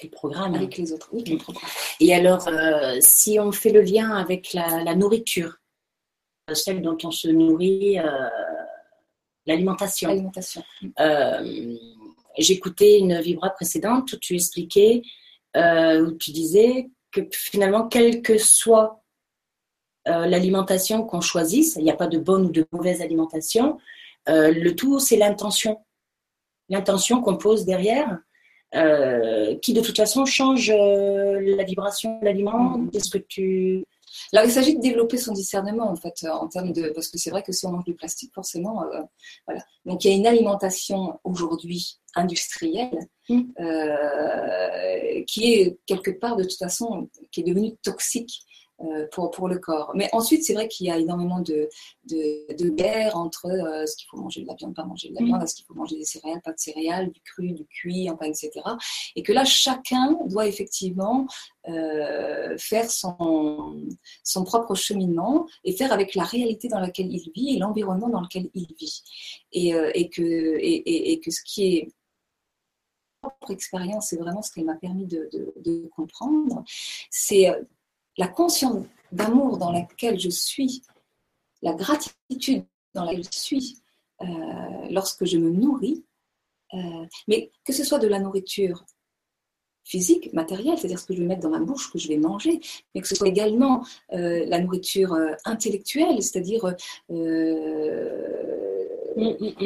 les 0.01 0.09
programmes. 0.09 0.55
Avec 0.55 0.77
les 0.77 0.91
autres. 0.91 1.09
Oui, 1.11 1.37
Et 1.99 2.13
alors, 2.13 2.47
si 3.01 3.39
on 3.39 3.51
fait 3.51 3.71
le 3.71 3.81
lien 3.81 4.11
avec 4.11 4.53
la, 4.53 4.95
nourriture, 4.95 5.55
celle 6.53 6.81
dont 6.81 6.97
on 7.03 7.11
se 7.11 7.27
nourrit, 7.27 7.97
l'alimentation. 9.45 10.09
L'alimentation 10.09 10.63
j'écoutais 12.39 12.99
une 12.99 13.19
vibra 13.19 13.49
précédente 13.51 14.13
où 14.13 14.17
tu 14.17 14.35
expliquais, 14.35 15.01
euh, 15.55 16.05
où 16.05 16.11
tu 16.13 16.31
disais 16.31 16.89
que 17.11 17.21
finalement, 17.31 17.87
quelle 17.87 18.21
que 18.21 18.37
soit 18.37 19.03
euh, 20.07 20.25
l'alimentation 20.25 21.03
qu'on 21.03 21.21
choisisse, 21.21 21.75
il 21.75 21.83
n'y 21.83 21.91
a 21.91 21.95
pas 21.95 22.07
de 22.07 22.17
bonne 22.17 22.45
ou 22.45 22.51
de 22.51 22.65
mauvaise 22.71 23.01
alimentation, 23.01 23.77
euh, 24.27 24.51
le 24.51 24.75
tout, 24.75 24.99
c'est 24.99 25.17
l'intention. 25.17 25.83
L'intention 26.69 27.21
qu'on 27.21 27.37
pose 27.37 27.65
derrière, 27.65 28.19
qui 28.73 29.73
de 29.73 29.81
toute 29.81 29.97
façon 29.97 30.25
change 30.25 30.71
la 30.71 31.63
vibration 31.63 32.19
de 32.19 32.25
l'aliment. 32.25 32.87
Que 33.11 33.17
tu 33.17 33.85
alors, 34.33 34.45
il 34.45 34.51
s'agit 34.51 34.75
de 34.75 34.81
développer 34.81 35.17
son 35.17 35.33
discernement, 35.33 35.89
en 35.89 35.95
fait, 35.95 36.25
en 36.29 36.47
termes 36.47 36.71
de. 36.71 36.89
Parce 36.89 37.07
que 37.07 37.17
c'est 37.17 37.29
vrai 37.29 37.43
que 37.43 37.51
si 37.51 37.65
on 37.65 37.71
mange 37.71 37.85
du 37.85 37.95
plastique, 37.95 38.33
forcément. 38.33 38.83
Euh, 38.83 39.01
voilà. 39.45 39.63
Donc, 39.85 40.03
il 40.03 40.11
y 40.11 40.13
a 40.13 40.17
une 40.17 40.27
alimentation 40.27 41.19
aujourd'hui 41.23 41.99
industrielle 42.15 43.07
mm. 43.29 43.41
euh, 43.59 45.23
qui 45.27 45.53
est 45.53 45.77
quelque 45.85 46.11
part, 46.11 46.35
de 46.35 46.43
toute 46.43 46.57
façon, 46.57 47.09
qui 47.31 47.41
est 47.41 47.43
devenue 47.43 47.75
toxique 47.83 48.41
euh, 48.41 48.48
pour, 49.11 49.31
pour 49.31 49.47
le 49.47 49.59
corps. 49.59 49.91
Mais 49.95 50.09
ensuite, 50.13 50.43
c'est 50.43 50.53
vrai 50.53 50.67
qu'il 50.67 50.87
y 50.87 50.91
a 50.91 50.97
énormément 50.97 51.41
de, 51.41 51.69
de, 52.05 52.53
de 52.55 52.69
guerre 52.69 53.17
entre 53.17 53.47
euh, 53.47 53.85
ce 53.85 53.95
qu'il 53.95 54.07
faut 54.09 54.17
manger 54.17 54.41
de 54.41 54.47
la 54.47 54.55
viande, 54.55 54.75
pas 54.75 54.85
manger 54.85 55.09
de 55.09 55.15
la 55.15 55.25
viande, 55.25 55.41
mm. 55.41 55.47
ce 55.47 55.55
qu'il 55.55 55.65
faut 55.65 55.73
manger 55.73 55.97
des 55.97 56.05
céréales, 56.05 56.41
pas 56.41 56.53
de 56.53 56.59
céréales, 56.59 57.11
du 57.11 57.21
cru, 57.21 57.51
du 57.51 57.65
cuit, 57.65 58.09
enfin, 58.09 58.25
etc. 58.25 58.51
Et 59.15 59.23
que 59.23 59.33
là, 59.33 59.43
chacun 59.43 60.17
doit 60.25 60.47
effectivement 60.47 61.27
euh, 61.67 62.57
faire 62.57 62.89
son, 62.89 63.87
son 64.23 64.43
propre 64.43 64.75
cheminement 64.75 65.45
et 65.63 65.73
faire 65.73 65.91
avec 65.91 66.15
la 66.15 66.23
réalité 66.23 66.67
dans 66.67 66.79
laquelle 66.79 67.11
il 67.11 67.31
vit 67.35 67.55
et 67.55 67.59
l'environnement 67.59 68.09
dans 68.09 68.21
lequel 68.21 68.49
il 68.53 68.67
vit. 68.79 69.03
Et, 69.51 69.73
et, 69.93 70.09
que, 70.09 70.21
et, 70.21 71.11
et, 71.11 71.19
que 71.19 71.31
ce 71.31 71.41
qui 71.43 71.75
est 71.75 71.91
propre 73.21 73.51
expérience, 73.51 74.07
c'est 74.09 74.17
vraiment 74.17 74.41
ce 74.41 74.51
qu'elle 74.51 74.65
m'a 74.65 74.75
permis 74.75 75.05
de, 75.05 75.29
de, 75.33 75.53
de 75.57 75.89
comprendre, 75.95 76.63
c'est 77.09 77.53
la 78.19 78.27
conscience 78.27 78.85
d'amour 79.13 79.57
dans 79.57 79.71
laquelle 79.71 80.19
je 80.19 80.29
suis, 80.29 80.83
la 81.61 81.73
gratitude 81.73 82.65
dans 82.93 83.05
laquelle 83.05 83.23
je 83.23 83.39
suis 83.39 83.77
euh, 84.21 84.25
lorsque 84.91 85.25
je 85.25 85.37
me 85.37 85.49
nourris, 85.49 86.03
euh, 86.73 87.05
mais 87.27 87.49
que 87.65 87.73
ce 87.73 87.83
soit 87.83 87.97
de 87.97 88.07
la 88.07 88.19
nourriture 88.19 88.85
physique, 89.85 90.33
matérielle, 90.33 90.77
c'est-à-dire 90.77 90.99
ce 90.99 91.05
que 91.05 91.15
je 91.15 91.21
vais 91.21 91.27
mettre 91.27 91.41
dans 91.41 91.49
ma 91.49 91.59
bouche, 91.59 91.91
que 91.91 91.97
je 91.97 92.09
vais 92.09 92.17
manger, 92.17 92.59
mais 92.93 93.01
que 93.01 93.07
ce 93.07 93.15
soit 93.15 93.29
également 93.29 93.85
euh, 94.11 94.45
la 94.45 94.59
nourriture 94.59 95.17
intellectuelle, 95.45 96.21
c'est-à-dire 96.21 96.75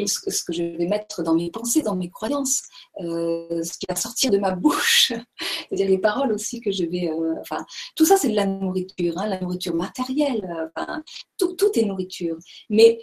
ce, 0.08 0.44
que 0.44 0.54
je 0.54 0.64
vais 0.64 0.88
mettre 0.88 1.24
dans 1.24 1.36
mes 1.36 1.50
pensées, 1.50 1.82
dans 1.82 1.96
mes 1.96 2.10
croyances, 2.10 2.64
ce 3.00 3.78
qui 3.78 3.86
va 3.88 3.96
sortir 3.96 4.32
de 4.32 4.38
ma 4.38 4.52
bouche, 4.52 5.14
c'est-à-dire 5.70 5.88
les 5.88 5.98
paroles 5.98 6.32
aussi 6.32 6.60
que 6.62 6.72
je 6.72 6.86
vais. 6.86 7.12
enfin, 7.40 7.66
tout 7.96 8.06
ça, 8.06 8.18
c'est 8.18 8.30
de 8.30 8.36
la 8.36 8.46
nourriture, 8.46 9.18
hein, 9.18 9.28
la 9.28 9.40
nourriture 9.40 9.76
matérielle. 9.76 10.70
Enfin, 10.76 11.04
tout, 11.38 11.54
tout 11.54 11.72
est 11.76 11.86
nourriture. 11.86 12.38
Mais 12.70 13.00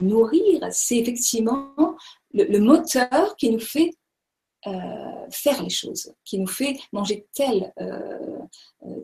nourrir, 0.00 0.66
c'est 0.70 0.98
effectivement 0.98 1.74
le, 2.32 2.58
moteur 2.58 3.36
qui 3.36 3.50
nous 3.50 3.60
fait 3.60 3.92
euh, 4.66 5.26
faire 5.30 5.62
les 5.62 5.68
choses, 5.68 6.14
qui 6.24 6.38
nous 6.38 6.46
fait 6.46 6.78
manger 6.92 7.26
tel, 7.34 7.72
euh, 7.80 8.46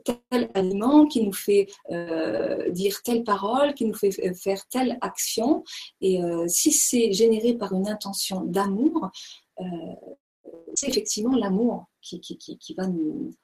tel 0.04 0.50
aliment, 0.54 1.06
qui 1.06 1.22
nous 1.22 1.34
fait 1.34 1.66
euh, 1.90 2.70
dire 2.70 3.02
telle 3.02 3.24
parole, 3.24 3.74
qui 3.74 3.84
nous 3.84 3.94
fait 3.94 4.10
faire 4.34 4.66
telle 4.68 4.96
action. 5.02 5.62
Et 6.00 6.20
si 6.46 6.72
c'est 6.72 7.12
généré 7.12 7.54
par 7.54 7.72
une 7.74 7.88
intention 7.88 8.42
d'amour, 8.44 9.10
c'est 10.74 10.88
effectivement 10.88 11.36
l'amour 11.36 11.86
qui, 12.00 12.20
qui, 12.20 12.38
qui, 12.38 12.74
va 12.74 12.86
nous, 12.86 13.34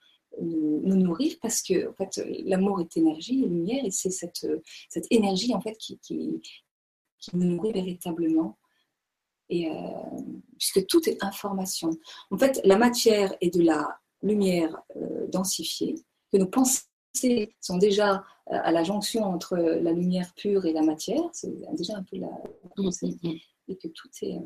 nous, 0.41 0.97
nourrir 0.97 1.35
parce 1.43 1.61
que 1.61 1.91
en 1.91 1.95
fait, 1.95 2.23
l'amour 2.45 2.81
est 2.81 2.97
énergie 2.97 3.43
et 3.45 3.49
lumière 3.49 3.85
et 3.85 3.91
c'est 3.91 4.11
cette, 4.11 4.47
cette 4.89 5.07
énergie 5.11 5.55
en 5.55 5.61
fait 5.61 5.77
qui, 5.77 5.99
qui, 5.99 6.41
qui 7.19 7.37
nous 7.37 7.57
nourrit 7.57 7.73
véritablement. 7.73 8.57
Et, 9.49 9.71
euh, 9.71 9.73
puisque 10.59 10.87
tout 10.87 11.09
est 11.09 11.23
information. 11.23 11.91
En 12.31 12.39
fait, 12.39 12.61
la 12.65 12.77
matière 12.77 13.35
est 13.41 13.55
de 13.55 13.63
la 13.63 13.99
lumière 14.23 14.77
euh, 14.97 15.27
densifiée, 15.29 15.95
que 16.33 16.39
nos 16.39 16.47
pensées 16.47 17.55
sont 17.61 17.79
déjà 17.79 18.25
euh, 18.53 18.59
à 18.63 18.73
la 18.73 18.83
jonction 18.83 19.25
entre 19.25 19.57
la 19.57 19.93
lumière 19.93 20.33
pure 20.35 20.67
et 20.67 20.73
la 20.73 20.83
matière, 20.83 21.23
c'est 21.33 21.53
déjà 21.75 21.97
un 21.97 22.03
peu 22.03 22.17
la 22.17 22.31
pensée, 22.75 23.17
mm, 23.23 23.29
mm, 23.29 23.33
mm. 23.33 23.39
et 23.69 23.77
que 23.77 23.89
tout 23.89 24.09
est... 24.23 24.39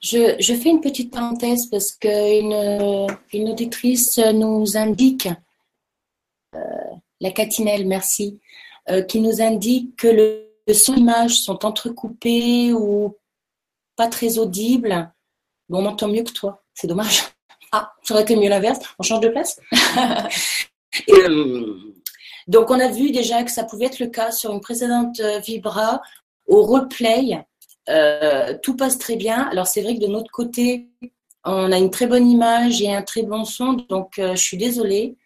Je, 0.00 0.36
je, 0.40 0.54
fais 0.54 0.70
une 0.70 0.80
petite 0.80 1.12
parenthèse 1.12 1.66
parce 1.66 1.92
qu'une 1.92 2.54
une 3.34 3.48
auditrice 3.50 4.16
nous 4.16 4.78
indique, 4.78 5.28
la 7.20 7.30
catinelle, 7.30 7.86
merci, 7.86 8.40
qui 9.06 9.20
nous 9.20 9.42
indique 9.42 9.96
que 9.96 10.08
le 10.08 10.47
son 10.74 10.94
et 10.94 10.96
l'image 10.96 11.40
sont 11.40 11.64
entrecoupés 11.64 12.72
ou 12.72 13.16
pas 13.96 14.08
très 14.08 14.38
audibles, 14.38 15.10
bon, 15.68 15.84
on 15.84 15.86
entend 15.86 16.08
mieux 16.08 16.22
que 16.22 16.32
toi. 16.32 16.62
C'est 16.74 16.86
dommage. 16.86 17.22
Ah, 17.70 17.92
ça 18.02 18.14
aurait 18.14 18.22
été 18.22 18.34
mieux 18.34 18.48
l'inverse. 18.48 18.78
On 18.98 19.02
change 19.02 19.20
de 19.20 19.28
place? 19.28 19.60
Euh, 21.10 21.76
donc, 22.48 22.70
on 22.70 22.80
a 22.80 22.88
vu 22.88 23.12
déjà 23.12 23.44
que 23.44 23.50
ça 23.50 23.62
pouvait 23.62 23.84
être 23.84 24.00
le 24.00 24.06
cas 24.06 24.32
sur 24.32 24.52
une 24.52 24.60
précédente 24.60 25.20
euh, 25.20 25.38
Vibra. 25.38 26.00
Au 26.46 26.64
replay, 26.64 27.44
euh, 27.90 28.56
tout 28.62 28.74
passe 28.74 28.98
très 28.98 29.16
bien. 29.16 29.42
Alors, 29.52 29.66
c'est 29.66 29.82
vrai 29.82 29.94
que 29.94 30.00
de 30.00 30.06
notre 30.06 30.30
côté, 30.30 30.88
on 31.44 31.70
a 31.70 31.76
une 31.76 31.90
très 31.90 32.06
bonne 32.06 32.28
image 32.28 32.80
et 32.80 32.92
un 32.92 33.02
très 33.02 33.22
bon 33.22 33.44
son. 33.44 33.74
Donc, 33.74 34.14
je 34.16 34.34
suis 34.34 34.56
désolée. 34.56 35.18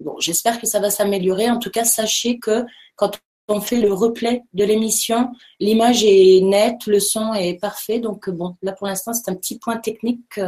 Bon, 0.00 0.16
j'espère 0.18 0.60
que 0.60 0.66
ça 0.66 0.80
va 0.80 0.90
s'améliorer. 0.90 1.50
En 1.50 1.58
tout 1.58 1.70
cas, 1.70 1.84
sachez 1.84 2.38
que 2.38 2.64
quand 2.96 3.18
on 3.48 3.60
fait 3.60 3.80
le 3.80 3.92
replay 3.92 4.44
de 4.54 4.64
l'émission, 4.64 5.32
l'image 5.58 6.04
est 6.04 6.40
nette, 6.42 6.86
le 6.86 7.00
son 7.00 7.34
est 7.34 7.60
parfait. 7.60 7.98
Donc 7.98 8.30
bon, 8.30 8.56
là 8.62 8.72
pour 8.72 8.86
l'instant, 8.86 9.12
c'est 9.12 9.30
un 9.30 9.34
petit 9.34 9.58
point 9.58 9.78
technique 9.78 10.40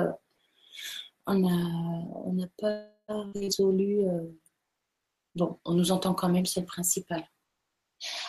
qu'on 1.27 2.33
n'a 2.33 2.47
pas 2.59 2.85
résolu. 3.35 4.05
Euh. 4.07 4.23
Bon, 5.35 5.59
on 5.65 5.75
nous 5.75 5.93
entend 5.93 6.15
quand 6.15 6.29
même, 6.29 6.47
c'est 6.47 6.61
le 6.61 6.67
principal. 6.67 7.25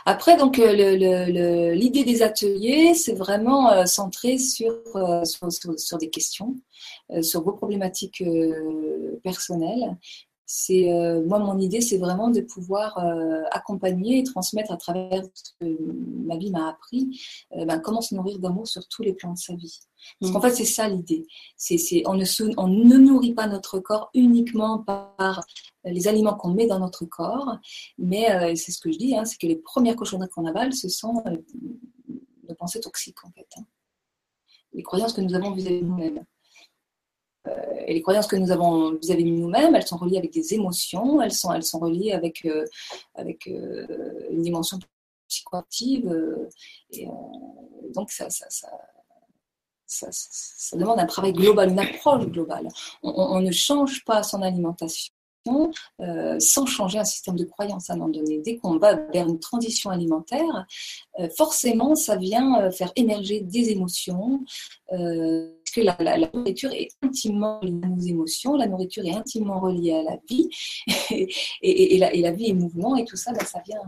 Après, 0.05 0.37
donc, 0.37 0.59
euh, 0.59 1.73
l'idée 1.73 2.03
des 2.03 2.21
ateliers, 2.21 2.93
c'est 2.93 3.15
vraiment 3.15 3.71
euh, 3.71 3.85
centré 3.85 4.37
sur, 4.37 4.71
sur, 5.25 5.97
des 5.97 6.09
questions, 6.11 6.55
sur 7.21 7.41
vos 7.41 7.53
problématiques 7.53 8.23
personnelles 9.23 9.97
c'est 10.45 10.91
euh, 10.91 11.23
moi 11.25 11.39
mon 11.39 11.57
idée 11.57 11.81
c'est 11.81 11.97
vraiment 11.97 12.29
de 12.29 12.41
pouvoir 12.41 12.97
euh, 12.97 13.43
accompagner 13.51 14.19
et 14.19 14.23
transmettre 14.23 14.71
à 14.71 14.77
travers 14.77 15.23
ce 15.33 15.51
que 15.59 15.77
ma 16.25 16.37
vie 16.37 16.51
m'a 16.51 16.69
appris 16.69 17.19
euh, 17.55 17.65
ben, 17.65 17.79
comment 17.79 18.01
se 18.01 18.13
nourrir 18.13 18.39
d'amour 18.39 18.67
sur 18.67 18.87
tous 18.87 19.03
les 19.03 19.13
plans 19.13 19.33
de 19.33 19.37
sa 19.37 19.55
vie 19.55 19.79
parce 20.19 20.33
qu'en 20.33 20.39
mm. 20.39 20.41
fait 20.43 20.51
c'est 20.51 20.65
ça 20.65 20.89
l'idée 20.89 21.25
c'est 21.55 22.03
on 22.05 22.15
ne 22.15 22.25
on 22.57 22.67
ne 22.67 22.97
nourrit 22.97 23.33
pas 23.33 23.47
notre 23.47 23.79
corps 23.79 24.09
uniquement 24.13 24.79
par 24.79 25.43
les 25.85 26.07
aliments 26.07 26.35
qu'on 26.35 26.53
met 26.53 26.67
dans 26.67 26.79
notre 26.79 27.05
corps 27.05 27.57
mais 27.97 28.55
c'est 28.55 28.71
ce 28.71 28.79
que 28.79 28.91
je 28.91 28.97
dis 28.97 29.15
hein, 29.15 29.25
c'est 29.25 29.37
que 29.37 29.47
les 29.47 29.55
premières 29.55 29.95
cochonneries 29.95 30.29
qu'on 30.29 30.45
avale 30.45 30.73
ce 30.73 30.89
sont 30.89 31.23
nos 32.47 32.55
pensées 32.55 32.81
toxiques 32.81 33.23
en 33.23 33.31
fait 33.31 33.47
hein. 33.57 33.65
les 34.73 34.83
croyances 34.83 35.13
que 35.13 35.21
nous 35.21 35.33
avons 35.33 35.51
vis-à-vis 35.51 35.81
de 35.81 35.85
nous-mêmes 35.85 36.17
euh, 36.17 36.21
et 37.87 37.93
les 37.93 38.01
croyances 38.01 38.27
que 38.27 38.35
nous 38.35 38.51
avons 38.51 38.95
vis-à-vis 38.95 39.25
nous-mêmes, 39.25 39.75
elles 39.75 39.87
sont 39.87 39.97
reliées 39.97 40.17
avec 40.17 40.31
des 40.31 40.53
émotions, 40.53 41.21
elles 41.21 41.33
sont, 41.33 41.51
elles 41.51 41.63
sont 41.63 41.79
reliées 41.79 42.11
avec, 42.11 42.45
euh, 42.45 42.65
avec 43.15 43.47
euh, 43.47 44.27
une 44.29 44.41
dimension 44.41 44.79
psychoactive. 45.27 46.13
et 46.91 47.07
donc, 47.93 48.11
ça, 48.11 48.27
ça, 48.29 48.69
demande 50.73 50.99
un 50.99 51.05
travail 51.05 51.33
global, 51.33 51.69
une 51.69 51.79
approche 51.79 52.25
globale. 52.27 52.67
On, 53.01 53.39
ne 53.39 53.51
change 53.51 54.03
pas 54.05 54.23
son 54.23 54.41
alimentation 54.41 55.11
sans 56.39 56.65
changer 56.65 56.99
un 56.99 57.03
système 57.03 57.35
de 57.35 57.45
croyance 57.45 57.89
à 57.89 57.93
un 57.93 57.97
moment 57.97 58.09
donné. 58.09 58.39
Dès 58.39 58.57
qu'on 58.57 58.77
va 58.77 58.95
vers 58.95 59.27
une 59.27 59.39
transition 59.39 59.89
alimentaire, 59.89 60.65
forcément, 61.35 61.95
ça 61.95 62.15
vient 62.15 62.69
faire 62.71 62.91
émerger 62.95 63.41
des 63.41 63.69
émotions 63.71 64.43
la, 65.81 66.17
nourriture 66.33 66.71
est 66.71 66.89
intimement 67.01 67.59
liée 67.61 67.79
à 67.83 67.87
nos 67.87 67.99
émotions, 67.99 68.55
la 68.55 68.67
nourriture 68.67 69.05
est 69.05 69.13
intimement 69.13 69.59
reliée 69.59 69.93
à 69.93 70.03
la 70.03 70.17
vie, 70.29 70.49
et, 71.61 71.97
la, 71.97 72.31
vie 72.31 72.49
est 72.49 72.53
mouvement, 72.53 72.95
et 72.95 73.05
tout 73.05 73.15
ça, 73.15 73.31
ben, 73.33 73.45
ça 73.45 73.61
vient. 73.65 73.81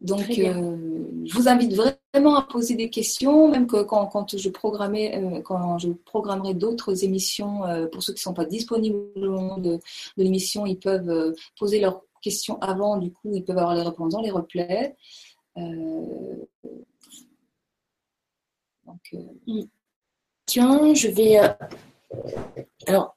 Donc, 0.00 0.38
euh, 0.38 1.04
je 1.24 1.34
vous 1.34 1.48
invite 1.48 1.74
vraiment 1.74 2.36
à 2.36 2.42
poser 2.42 2.74
des 2.74 2.90
questions, 2.90 3.48
même 3.48 3.66
que 3.66 3.82
quand, 3.82 4.36
je 4.36 4.48
programmais, 4.50 5.16
euh, 5.16 5.40
quand 5.40 5.78
je 5.78 5.88
programmerai 5.88 6.54
d'autres 6.54 7.02
émissions, 7.02 7.64
euh, 7.64 7.86
pour 7.86 8.02
ceux 8.02 8.12
qui 8.12 8.18
ne 8.18 8.22
sont 8.22 8.34
pas 8.34 8.44
disponibles 8.44 8.98
au 9.16 9.24
long 9.24 9.58
de, 9.58 9.80
l'émission, 10.16 10.66
ils 10.66 10.78
peuvent 10.78 11.34
poser 11.58 11.80
leurs 11.80 12.02
questions 12.20 12.58
avant, 12.60 12.98
du 12.98 13.10
coup, 13.10 13.34
ils 13.34 13.44
peuvent 13.44 13.58
avoir 13.58 13.74
les 13.74 13.82
réponses 13.82 14.12
dans 14.12 14.20
les 14.20 14.30
replays. 14.30 14.96
Donc, 18.86 19.00
euh, 19.14 19.18
mm. 19.46 19.68
Tiens, 20.46 20.94
je 20.94 21.08
vais. 21.08 21.40
Euh, 21.40 21.48
alors, 22.86 23.16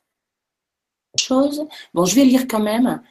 chose. 1.17 1.65
Bon, 1.93 2.05
je 2.05 2.15
vais 2.15 2.25
lire 2.25 2.47
quand 2.47 2.59
même 2.59 3.01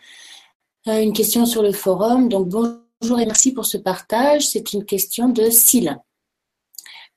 euh, 0.88 1.01
une 1.01 1.12
question 1.12 1.47
sur 1.47 1.62
le 1.62 1.73
forum. 1.73 2.29
Donc, 2.29 2.49
bonjour 2.49 3.21
et 3.21 3.27
merci 3.27 3.53
pour 3.53 3.64
ce 3.64 3.77
partage. 3.77 4.47
C'est 4.47 4.73
une 4.73 4.85
question 4.85 5.29
de 5.29 5.51
Syl. 5.51 5.99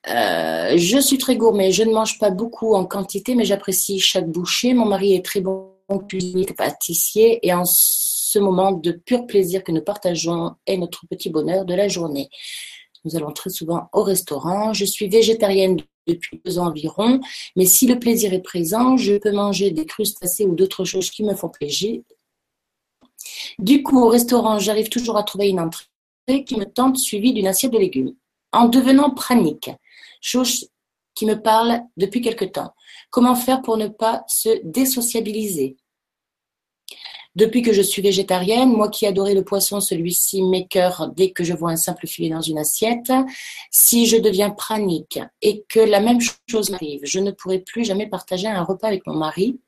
je 0.06 1.00
suis 1.00 1.18
très 1.18 1.36
gourmet, 1.36 1.72
je 1.72 1.82
ne 1.82 1.92
mange 1.92 2.18
pas 2.18 2.30
beaucoup 2.30 2.74
en 2.74 2.86
quantité, 2.86 3.34
mais 3.34 3.44
j'apprécie 3.44 3.98
chaque 3.98 4.28
bouchée. 4.28 4.74
Mon 4.74 4.86
mari 4.86 5.14
est 5.14 5.24
très 5.24 5.40
bon 5.40 5.72
cuisinier, 6.08 6.46
pâtissier, 6.46 7.44
et 7.46 7.52
en 7.52 7.64
ce 7.64 8.38
moment 8.38 8.72
de 8.72 8.92
pur 8.92 9.26
plaisir 9.26 9.64
que 9.64 9.72
nous 9.72 9.82
partageons 9.82 10.54
est 10.66 10.76
notre 10.76 11.06
petit 11.06 11.30
bonheur 11.30 11.64
de 11.64 11.74
la 11.74 11.88
journée. 11.88 12.30
Nous 13.04 13.16
allons 13.16 13.32
très 13.32 13.50
souvent 13.50 13.88
au 13.92 14.02
restaurant. 14.02 14.72
Je 14.72 14.84
suis 14.84 15.08
végétarienne 15.08 15.76
depuis 16.06 16.40
deux 16.44 16.58
ans 16.58 16.66
environ, 16.66 17.20
mais 17.56 17.66
si 17.66 17.86
le 17.86 17.98
plaisir 17.98 18.32
est 18.32 18.42
présent, 18.42 18.96
je 18.96 19.14
peux 19.18 19.32
manger 19.32 19.70
des 19.70 19.86
crustacés 19.86 20.44
ou 20.44 20.54
d'autres 20.54 20.84
choses 20.84 21.10
qui 21.10 21.22
me 21.22 21.34
font 21.34 21.48
plaisir. 21.48 22.02
Du 23.58 23.82
coup, 23.82 24.00
au 24.00 24.08
restaurant, 24.08 24.58
j'arrive 24.58 24.88
toujours 24.88 25.16
à 25.16 25.22
trouver 25.22 25.48
une 25.48 25.60
entrée 25.60 25.86
qui 26.46 26.56
me 26.56 26.64
tente 26.64 26.98
suivie 26.98 27.32
d'une 27.32 27.46
assiette 27.46 27.72
de 27.72 27.78
légumes. 27.78 28.14
En 28.52 28.68
devenant 28.68 29.10
pranique, 29.10 29.70
chose 30.20 30.68
qui 31.14 31.26
me 31.26 31.40
parle 31.40 31.82
depuis 31.96 32.20
quelque 32.20 32.44
temps. 32.44 32.74
Comment 33.10 33.34
faire 33.34 33.62
pour 33.62 33.76
ne 33.76 33.88
pas 33.88 34.24
se 34.28 34.60
désociabiliser? 34.64 35.76
Depuis 37.34 37.62
que 37.62 37.72
je 37.72 37.80
suis 37.80 38.02
végétarienne, 38.02 38.70
moi 38.70 38.90
qui 38.90 39.06
adorais 39.06 39.34
le 39.34 39.42
poisson, 39.42 39.80
celui-ci 39.80 40.42
m'écœure 40.42 41.10
dès 41.16 41.30
que 41.30 41.44
je 41.44 41.54
vois 41.54 41.70
un 41.70 41.76
simple 41.76 42.06
filet 42.06 42.28
dans 42.28 42.42
une 42.42 42.58
assiette. 42.58 43.10
Si 43.70 44.06
je 44.06 44.18
deviens 44.18 44.50
pranique 44.50 45.18
et 45.40 45.64
que 45.68 45.80
la 45.80 46.00
même 46.00 46.18
chose 46.48 46.68
m'arrive, 46.70 47.00
je 47.04 47.20
ne 47.20 47.30
pourrai 47.30 47.60
plus 47.60 47.84
jamais 47.84 48.06
partager 48.06 48.48
un 48.48 48.62
repas 48.62 48.88
avec 48.88 49.06
mon 49.06 49.14
mari. 49.14 49.58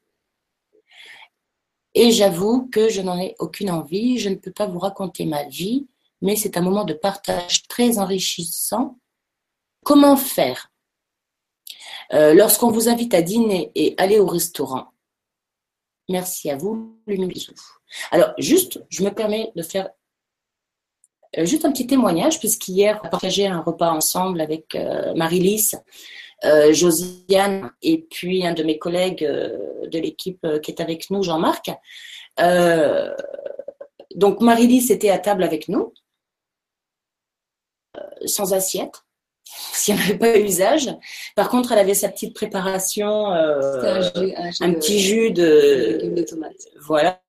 Et 1.95 2.11
j'avoue 2.11 2.69
que 2.71 2.91
je 2.91 3.01
n'en 3.01 3.19
ai 3.19 3.35
aucune 3.39 3.71
envie. 3.71 4.19
Je 4.19 4.29
ne 4.29 4.35
peux 4.35 4.53
pas 4.53 4.67
vous 4.67 4.81
raconter 4.81 5.25
ma 5.25 5.45
vie, 5.45 5.87
mais 6.21 6.37
c'est 6.37 6.59
un 6.59 6.61
moment 6.61 6.85
de 6.85 6.93
partage 6.93 7.67
très 7.69 7.99
enrichissant. 7.99 8.99
Comment 9.85 10.17
faire? 10.17 10.71
Euh, 12.13 12.35
lorsqu'on 12.35 12.71
vous 12.71 12.91
invite 12.91 13.15
à 13.15 13.23
dîner 13.23 13.73
et 13.75 13.95
aller 13.97 14.19
au 14.19 14.27
restaurant 14.27 14.94
Merci 16.09 16.51
à 16.51 16.57
vous, 16.57 16.99
bisou. 17.07 17.53
Alors, 18.11 18.35
juste, 18.39 18.85
je 18.91 19.05
me 19.05 19.11
permets 19.11 19.53
de 19.57 19.63
faire 19.63 19.89
euh, 21.39 21.45
juste 21.45 21.65
un 21.65 21.73
petit 21.73 21.87
témoignage, 21.87 22.39
puisqu'hier, 22.39 23.01
on 23.03 23.07
a 23.07 23.11
partagé 23.11 23.47
un 23.47 23.61
repas 23.61 23.91
ensemble 23.91 24.41
avec 24.41 24.75
euh, 24.75 25.15
Marie-Lys, 25.15 25.77
euh, 26.45 26.73
Josiane 26.73 27.71
et 27.83 28.03
puis 28.03 28.47
un 28.47 28.53
de 28.53 28.63
mes 28.63 28.79
collègues 28.79 29.25
de 29.25 29.99
l'équipe 29.99 30.47
qui 30.63 30.71
est 30.71 30.81
avec 30.81 31.11
nous, 31.11 31.23
Jean-Marc. 31.23 31.71
donc, 34.15 34.41
Marie-Lys 34.41 34.91
était 34.91 35.11
à 35.11 35.19
table 35.19 35.43
avec 35.43 35.69
nous, 35.69 35.95
sans 38.27 38.53
assiette 38.53 39.05
si 39.45 39.93
elle 39.93 39.99
n'avait 39.99 40.19
pas 40.19 40.39
usage. 40.39 40.91
Par 41.37 41.49
contre, 41.49 41.73
elle 41.73 41.79
avait 41.79 41.95
sa 41.95 42.09
petite 42.09 42.35
préparation, 42.35 43.27
un, 43.27 44.73
petit 44.75 45.01
jus 45.01 45.31
de, 45.31 46.01
de. 46.15 46.27
Voilà. 46.81 47.21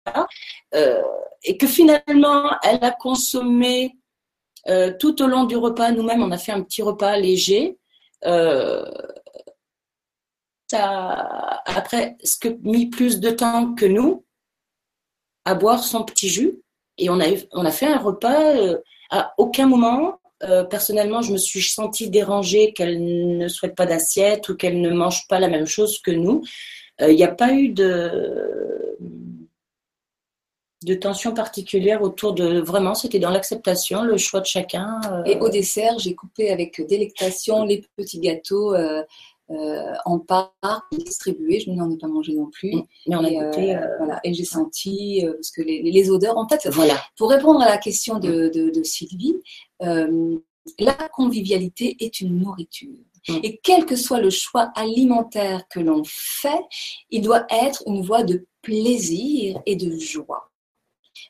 Euh, 0.74 1.02
et 1.44 1.58
que 1.58 1.68
finalement, 1.68 2.52
elle 2.64 2.84
a 2.84 2.92
consommé 2.92 3.96
euh, 4.68 4.94
tout 5.00 5.22
au 5.22 5.28
long 5.28 5.44
du 5.44 5.58
repas. 5.58 5.92
Nous-mêmes, 5.92 6.24
on 6.24 6.32
a 6.32 6.38
fait 6.38 6.52
un 6.52 6.62
petit 6.62 6.82
repas 6.82 7.18
léger. 7.18 7.78
Euh, 8.26 8.90
ça 10.68 11.62
a 11.66 11.82
presque 11.82 12.48
mis 12.62 12.88
plus 12.88 13.20
de 13.20 13.30
temps 13.30 13.76
que 13.76 13.86
nous 13.86 14.26
à 15.46 15.54
boire 15.54 15.84
son 15.84 16.04
petit 16.04 16.30
jus. 16.30 16.62
Et 16.98 17.10
on 17.10 17.20
a, 17.20 17.26
on 17.52 17.66
a 17.66 17.72
fait 17.72 17.88
un 17.88 18.00
repas 18.00 18.56
à 19.12 19.34
aucun 19.38 19.68
moment 19.68 20.20
personnellement, 20.70 21.22
je 21.22 21.32
me 21.32 21.38
suis 21.38 21.62
sentie 21.62 22.10
dérangée 22.10 22.74
qu'elle 22.74 23.38
ne 23.38 23.48
souhaite 23.48 23.76
pas 23.76 23.86
d'assiette 23.86 24.50
ou 24.50 24.56
qu'elle 24.56 24.82
ne 24.82 24.92
mange 24.92 25.28
pas 25.28 25.40
la 25.40 25.48
même 25.48 25.66
chose 25.66 26.00
que 26.00 26.12
nous. 26.12 26.44
Il 27.00 27.16
n'y 27.16 27.24
a 27.24 27.32
pas 27.32 27.54
eu 27.54 27.70
de, 27.70 28.96
de 30.86 30.94
tension 30.94 31.34
particulière 31.34 32.04
autour 32.04 32.34
de 32.34 32.60
vraiment, 32.60 32.94
c'était 32.94 33.20
dans 33.20 33.32
l'acceptation, 33.32 34.04
le 34.04 34.18
choix 34.18 34.40
de 34.40 34.46
chacun. 34.46 35.02
Euh. 35.12 35.24
Et 35.26 35.40
au 35.40 35.50
dessert, 35.50 35.98
j'ai 35.98 36.14
coupé 36.14 36.52
avec 36.52 36.80
délectation 36.88 37.66
les 37.66 37.84
petits 37.98 38.20
gâteaux 38.20 38.76
euh, 38.76 39.02
euh, 39.02 39.04
en 39.50 40.20
part 40.20 40.54
distribués. 40.92 41.60
Je 41.60 41.72
n'en 41.72 41.90
ai 41.92 41.98
pas 41.98 42.08
mangé 42.08 42.34
non 42.34 42.50
plus. 42.50 42.76
Mm. 42.76 42.84
Mais 43.08 43.16
on 43.16 43.24
a 43.24 43.30
goûté. 43.30 43.78
voilà. 43.98 44.20
Et 44.24 44.34
j'ai 44.34 44.46
senti 44.46 45.24
parce 45.26 45.52
que 45.52 45.62
les, 45.62 46.10
odeurs. 46.10 46.38
En 46.38 46.48
fait, 46.48 46.68
voilà. 46.70 46.98
Pour 47.18 47.30
répondre 47.30 47.62
à 47.62 47.70
la 47.70 47.78
question 47.78 48.20
de, 48.20 48.50
de 48.50 48.84
Sylvie, 48.84 49.36
la 49.80 50.94
convivialité 51.14 51.96
est 52.00 52.22
une 52.22 52.40
nourriture. 52.40 52.98
Mm. 53.28 53.40
Et 53.44 53.60
quel 53.64 53.86
que 53.86 53.96
soit 53.96 54.20
le 54.20 54.30
choix 54.30 54.72
alimentaire 54.76 55.68
que 55.70 55.80
l'on 55.80 56.04
fait, 56.06 56.62
il 57.10 57.22
doit 57.22 57.46
être 57.50 57.84
une 57.88 58.02
voie 58.02 58.24
de 58.24 58.46
plaisir 58.62 59.62
et 59.66 59.76
de 59.76 59.98
joie. 59.98 60.52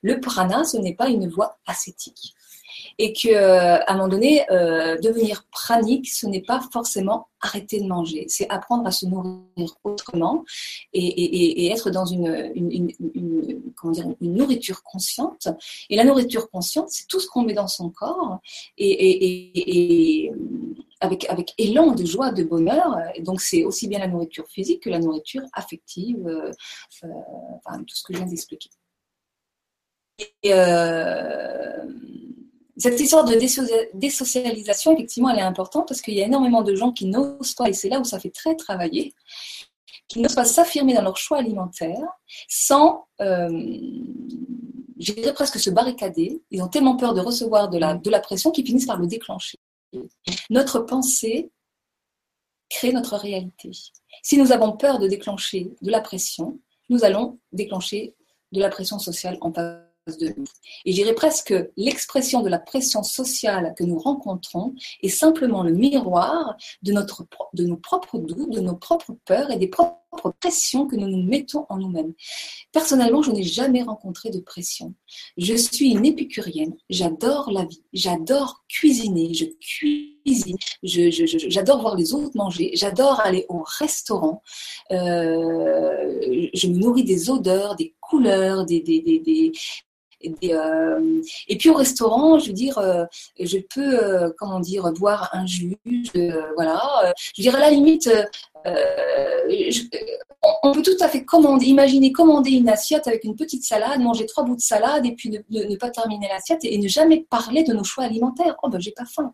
Le 0.02 0.20
prana, 0.20 0.64
ce 0.64 0.78
n'est 0.78 0.96
pas 0.96 1.10
une 1.10 1.30
voie 1.30 1.58
ascétique. 1.66 2.34
Et 2.98 3.14
qu'à 3.14 3.30
euh, 3.30 3.80
un 3.88 3.94
moment 3.94 4.08
donné, 4.08 4.50
euh, 4.52 4.98
devenir 5.00 5.46
pranique, 5.52 6.10
ce 6.10 6.28
n'est 6.28 6.42
pas 6.42 6.62
forcément 6.72 7.28
arrêter 7.42 7.80
de 7.80 7.88
manger. 7.88 8.26
C'est 8.28 8.50
apprendre 8.50 8.86
à 8.88 8.92
se 8.92 9.06
nourrir 9.06 9.76
autrement 9.84 10.44
et, 10.94 11.72
être 11.72 11.90
dans 11.92 12.06
une, 12.06 12.52
nourriture 14.22 14.84
consciente. 14.84 15.48
Et 15.90 15.96
la 15.96 16.04
nourriture 16.04 16.50
consciente, 16.50 16.90
c'est 16.90 17.08
tout 17.08 17.20
ce 17.20 17.28
qu'on 17.28 17.44
met 17.44 17.54
dans 17.54 17.68
son 17.68 17.90
corps 17.90 18.40
et, 18.78 20.32
avec, 21.02 21.30
avec 21.30 21.54
élan 21.58 21.92
de 21.92 22.06
joie, 22.06 22.32
de 22.32 22.44
bonheur. 22.44 22.98
donc 23.20 23.42
c'est 23.42 23.64
aussi 23.64 23.88
bien 23.88 24.00
la 24.00 24.08
nourriture 24.08 24.48
physique 24.48 24.84
que 24.84 24.90
la 24.90 25.00
nourriture 25.00 25.44
affective, 25.54 26.26
euh, 26.28 26.52
tout 27.02 27.96
ce 27.96 28.04
que 28.04 28.14
je 28.14 28.18
viens 28.18 28.28
d'expliquer. 28.28 28.70
Et 30.44 30.52
cette 32.78 33.00
histoire 33.00 33.24
de 33.24 33.36
désocialisation, 33.94 34.94
effectivement, 34.94 35.30
elle 35.30 35.40
est 35.40 35.44
importante 35.44 35.88
parce 35.88 36.02
qu'il 36.02 36.14
y 36.14 36.22
a 36.22 36.26
énormément 36.26 36.62
de 36.62 36.76
gens 36.76 36.92
qui 36.92 37.06
n'osent 37.06 37.54
pas, 37.54 37.70
et 37.70 37.74
c'est 37.74 37.90
là 37.90 38.00
où 38.00 38.04
ça 38.04 38.20
fait 38.20 38.32
très 38.32 38.56
travailler, 38.56 39.14
qui 40.08 40.20
n'osent 40.20 40.36
pas 40.36 40.46
s'affirmer 40.46 40.94
dans 40.94 41.02
leur 41.02 41.18
choix 41.18 41.38
alimentaire 41.38 42.04
sans, 42.50 43.08
euh, 43.22 43.50
je 45.00 45.14
dirais 45.14 45.34
presque 45.34 45.60
se 45.60 45.70
barricader. 45.70 46.42
Ils 46.52 46.62
ont 46.62 46.68
tellement 46.68 46.98
peur 46.98 47.14
de 47.14 47.22
recevoir 47.22 47.70
de 47.70 47.80
la, 47.80 48.20
pression 48.20 48.52
qu'ils 48.52 48.66
finissent 48.66 48.86
par 48.86 49.00
le 49.00 49.08
déclencher. 49.08 49.58
Notre 50.50 50.80
pensée 50.80 51.52
crée 52.70 52.92
notre 52.92 53.16
réalité. 53.16 53.72
Si 54.22 54.38
nous 54.38 54.52
avons 54.52 54.74
peur 54.74 55.00
de 55.00 55.08
déclencher 55.08 55.72
de 55.82 55.92
la 55.92 56.02
pression, 56.02 56.60
nous 56.90 57.06
allons 57.06 57.40
déclencher 57.54 58.16
de 58.52 58.60
la 58.60 58.70
pression 58.70 59.00
sociale 59.00 59.38
en 59.42 59.54
face 59.54 59.85
de 60.08 60.34
nous. 60.38 60.46
Et 60.86 60.92
je 60.92 60.96
dirais 60.96 61.16
presque 61.16 61.54
l'expression 61.78 62.42
de 62.42 62.50
la 62.50 62.60
pression 62.60 63.02
sociale 63.04 63.74
que 63.78 63.84
nous 63.84 63.98
rencontrons 63.98 64.76
est 65.02 65.10
simplement 65.10 65.64
le 65.64 65.72
miroir 65.72 66.56
de, 66.84 66.94
notre, 66.94 67.26
de 67.54 67.66
nos 67.66 67.78
propres 67.78 68.20
doutes, 68.20 68.52
de 68.52 68.60
nos 68.60 68.76
propres 68.76 69.16
peurs 69.26 69.52
et 69.52 69.58
des 69.58 69.68
propres 69.68 69.98
pressions 70.40 70.88
que 70.88 70.96
nous 70.96 71.08
nous 71.08 71.24
mettons 71.24 71.66
en 71.70 71.78
nous-mêmes. 71.78 72.14
Personnellement, 72.72 73.22
je 73.22 73.32
n'ai 73.32 73.44
jamais 73.44 73.84
rencontré 73.84 74.30
de 74.30 74.40
pression. 74.40 74.94
Je 75.38 75.56
suis 75.56 75.92
une 75.92 76.06
épicurienne, 76.06 76.76
j'adore 76.90 77.52
la 77.52 77.66
vie, 77.66 77.84
j'adore 77.92 78.64
cuisiner, 78.70 79.34
je 79.34 79.46
cuisine, 79.60 80.58
j'adore 80.84 81.82
voir 81.82 81.96
les 81.96 82.14
autres 82.14 82.36
manger, 82.36 82.72
j'adore 82.76 83.20
aller 83.20 83.46
au 83.50 83.64
restaurant, 83.80 84.42
euh, 84.92 86.48
je 86.54 86.68
me 86.68 86.78
nourris 86.78 87.04
des 87.04 87.30
odeurs, 87.30 87.76
des 87.76 87.96
couleurs, 88.00 88.66
des, 88.66 88.80
euh, 90.44 91.22
et 91.48 91.58
puis 91.58 91.70
au 91.70 91.74
restaurant, 91.74 92.40
je 92.40 92.48
veux 92.48 92.54
dire, 92.54 92.78
euh, 92.78 93.06
je 93.40 93.58
peux, 93.58 94.04
euh, 94.04 94.30
comment 94.38 94.60
dire, 94.60 94.92
boire 94.94 95.30
un 95.34 95.46
jus, 95.46 95.78
voilà. 96.56 97.14
je 97.34 97.42
veux 97.42 97.44
dire, 97.44 97.56
à 97.56 97.60
la 97.60 97.70
limite, 97.70 98.10
on 100.64 100.72
peut 100.72 100.82
tout 100.82 100.98
à 101.00 101.08
fait 101.08 101.24
commander, 101.26 101.66
imaginer 101.68 102.12
commander 102.12 102.52
une 102.52 102.70
assiette 102.70 103.08
avec 103.08 103.24
une 103.24 103.36
petite 103.36 103.64
salade, 103.64 104.00
manger 104.00 104.26
trois 104.26 104.44
bouts 104.44 104.56
de 104.56 104.62
salade 104.62 105.06
et 105.06 105.14
puis 105.14 105.30
ne, 105.30 105.76
pas 105.76 105.90
terminer 105.90 106.28
l'assiette 106.28 106.60
et, 106.64 106.78
ne 106.78 106.88
jamais 106.88 107.26
parler 107.30 107.64
de 107.64 107.74
nos 107.74 107.84
choix 107.84 108.04
alimentaires. 108.04 108.56
Oh 108.64 108.70
ben 108.70 108.80
j'ai 108.80 108.92
pas 108.92 109.06
faim. 109.06 109.34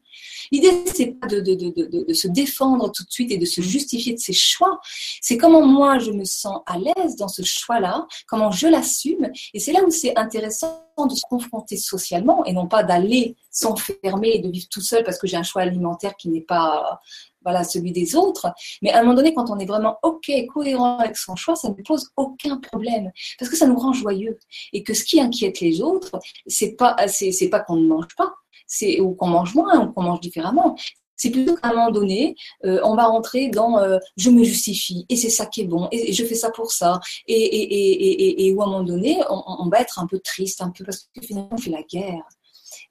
L'idée 0.51 0.83
c'est 0.93 1.07
pas 1.19 1.27
de, 1.27 1.39
de, 1.39 2.13
se 2.13 2.27
défendre 2.27 2.91
tout 2.91 3.03
de 3.03 3.11
suite 3.11 3.31
et 3.31 3.37
de 3.37 3.45
se 3.45 3.61
justifier 3.61 4.13
de 4.13 4.19
ses 4.19 4.33
choix. 4.33 4.79
C'est 5.21 5.37
comment 5.37 5.65
moi 5.65 5.99
je 5.99 6.11
me 6.11 6.25
sens 6.25 6.61
à 6.65 6.77
l'aise 6.77 7.15
dans 7.17 7.27
ce 7.27 7.43
choix-là, 7.43 8.07
comment 8.27 8.51
je 8.51 8.67
l'assume. 8.67 9.29
Et 9.53 9.59
c'est 9.59 9.73
là 9.73 9.83
où 9.83 9.89
c'est 9.89 10.17
intéressant 10.17 10.85
de 10.97 11.15
se 11.15 11.23
confronter 11.29 11.77
socialement 11.77 12.45
et 12.45 12.53
non 12.53 12.67
pas 12.67 12.83
d'aller 12.83 13.35
s'enfermer 13.49 14.31
et 14.35 14.39
de 14.39 14.49
vivre 14.49 14.67
tout 14.69 14.81
seul 14.81 15.03
parce 15.03 15.17
que 15.17 15.27
j'ai 15.27 15.37
un 15.37 15.43
choix 15.43 15.63
alimentaire 15.63 16.15
qui 16.15 16.29
n'est 16.29 16.41
pas 16.41 16.99
voilà, 17.43 17.63
celui 17.63 17.91
des 17.91 18.15
autres. 18.15 18.47
Mais 18.81 18.91
à 18.91 18.99
un 18.99 19.03
moment 19.03 19.15
donné, 19.15 19.33
quand 19.33 19.49
on 19.49 19.59
est 19.59 19.65
vraiment 19.65 19.97
OK, 20.03 20.31
cohérent 20.53 20.97
avec 20.97 21.17
son 21.17 21.35
choix, 21.35 21.55
ça 21.55 21.69
ne 21.69 21.73
pose 21.73 22.09
aucun 22.17 22.57
problème. 22.57 23.11
Parce 23.39 23.49
que 23.49 23.57
ça 23.57 23.67
nous 23.67 23.77
rend 23.77 23.93
joyeux. 23.93 24.37
Et 24.73 24.83
que 24.83 24.93
ce 24.93 25.03
qui 25.03 25.19
inquiète 25.19 25.59
les 25.59 25.81
autres, 25.81 26.19
c'est 26.47 26.75
pas, 26.75 26.95
c'est, 27.07 27.49
pas 27.49 27.59
qu'on 27.59 27.77
ne 27.77 27.87
mange 27.87 28.15
pas, 28.17 28.33
c'est, 28.67 28.99
ou 28.99 29.13
qu'on 29.13 29.27
mange 29.27 29.55
moins, 29.55 29.85
ou 29.85 29.91
qu'on 29.91 30.03
mange 30.03 30.21
différemment. 30.21 30.75
C'est 31.15 31.29
plutôt 31.29 31.55
qu'à 31.55 31.69
un 31.69 31.73
moment 31.73 31.91
donné, 31.91 32.35
euh, 32.65 32.79
on 32.83 32.95
va 32.95 33.05
rentrer 33.05 33.49
dans 33.49 33.77
euh, 33.77 33.99
je 34.17 34.31
me 34.31 34.43
justifie 34.43 35.05
et 35.07 35.15
c'est 35.15 35.29
ça 35.29 35.45
qui 35.45 35.61
est 35.61 35.65
bon 35.65 35.87
et, 35.91 36.13
je 36.13 36.25
fais 36.25 36.33
ça 36.33 36.49
pour 36.49 36.71
ça 36.71 36.99
et, 37.27 37.35
et, 37.35 38.47
et, 38.47 38.51
où 38.51 38.59
à 38.63 38.65
un 38.65 38.69
moment 38.69 38.83
donné, 38.83 39.21
on, 39.29 39.43
on, 39.45 39.69
va 39.69 39.81
être 39.81 39.99
un 39.99 40.07
peu 40.07 40.17
triste, 40.17 40.61
un 40.61 40.71
peu 40.71 40.83
parce 40.83 41.07
que 41.13 41.21
finalement 41.21 41.49
on 41.51 41.57
fait 41.57 41.69
la 41.69 41.83
guerre. 41.83 42.23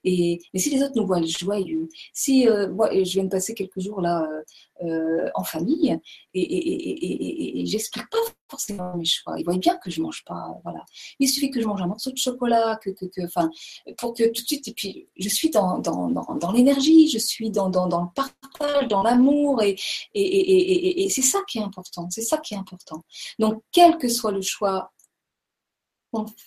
Et, 0.04 0.40
si 0.54 0.70
les 0.70 0.82
autres 0.82 0.94
nous 0.96 1.06
voient 1.06 1.22
joyeux, 1.22 1.88
si 2.12 2.48
euh, 2.48 2.72
moi, 2.72 2.90
je 2.92 3.12
viens 3.12 3.24
de 3.24 3.28
passer 3.28 3.54
quelques 3.54 3.80
jours 3.80 4.00
là 4.00 4.22
euh, 4.22 4.86
euh, 4.86 5.30
en 5.34 5.44
famille 5.44 5.98
et, 6.34 7.62
j'explique 7.66 8.08
pas 8.10 8.18
forcément 8.48 8.96
mes 8.96 9.04
choix. 9.04 9.38
Ils 9.38 9.44
voient 9.44 9.56
bien 9.56 9.76
que 9.76 9.90
je 9.90 10.00
mange 10.00 10.24
pas, 10.24 10.58
voilà. 10.64 10.84
Il 11.18 11.28
suffit 11.28 11.50
que 11.50 11.60
je 11.60 11.66
mange 11.66 11.82
un 11.82 11.86
morceau 11.86 12.10
de 12.10 12.16
chocolat, 12.16 12.78
que, 12.82 12.90
que, 12.90 13.06
que 13.06 13.24
enfin, 13.24 13.50
pour 13.98 14.14
que 14.14 14.24
tout 14.24 14.42
de 14.42 14.46
suite, 14.46 14.66
et 14.68 14.72
puis 14.72 15.08
je 15.18 15.28
suis 15.28 15.50
dans, 15.50 15.78
dans, 15.78 16.08
dans, 16.08 16.52
l'énergie, 16.52 17.08
je 17.08 17.18
suis 17.18 17.50
dans, 17.50 17.68
dans, 17.68 17.86
dans, 17.86 18.02
le 18.02 18.08
partage, 18.14 18.88
dans 18.88 19.02
l'amour, 19.02 19.62
et, 19.62 19.76
et, 20.14 21.08
c'est 21.10 21.22
ça 21.22 21.40
qui 21.48 21.58
est 21.58 21.62
important, 21.62 22.08
c'est 22.10 22.22
ça 22.22 22.38
qui 22.38 22.54
est 22.54 22.58
important. 22.58 23.04
Donc, 23.38 23.62
quel 23.72 23.98
que 23.98 24.08
soit 24.08 24.32
le 24.32 24.42
choix, 24.42 24.92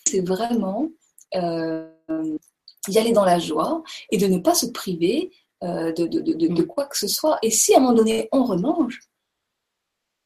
c'est 0.06 0.20
vraiment 0.20 0.90
euh, 1.34 1.88
d'y 2.88 2.98
aller 2.98 3.12
dans 3.12 3.24
la 3.24 3.38
joie 3.38 3.82
et 4.10 4.16
de 4.16 4.26
ne 4.26 4.38
pas 4.38 4.54
se 4.54 4.66
priver 4.66 5.30
euh, 5.62 5.92
de, 5.92 6.06
de, 6.06 6.20
de, 6.20 6.34
de, 6.34 6.62
mm. 6.62 6.66
quoi 6.66 6.86
que 6.86 6.98
ce 6.98 7.08
soit. 7.08 7.38
Et 7.42 7.50
si 7.50 7.74
à 7.74 7.78
un 7.78 7.80
moment 7.80 7.94
donné 7.94 8.28
on 8.32 8.44
remange, 8.44 9.00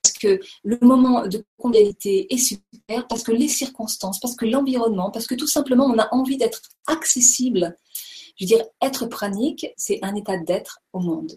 parce 0.03 0.15
que 0.15 0.41
le 0.65 0.79
moment 0.83 1.27
de 1.27 1.45
convivialité 1.59 2.33
est 2.33 2.39
super, 2.39 3.07
parce 3.09 3.23
que 3.23 3.33
les 3.33 3.49
circonstances, 3.49 4.21
parce 4.21 4.35
que 4.35 4.47
l'environnement, 4.47 5.11
parce 5.11 5.27
que 5.27 5.35
tout 5.35 5.47
simplement 5.47 5.85
on 5.85 5.99
a 5.99 6.09
envie 6.13 6.37
d'être 6.39 6.63
accessible. 6.87 7.77
Je 8.37 8.45
veux 8.45 8.49
dire, 8.49 8.65
être 8.83 9.07
pranique, 9.07 9.67
c'est 9.77 9.99
un 10.03 10.15
état 10.15 10.39
d'être 10.39 10.81
au 10.93 11.01
monde. 11.01 11.33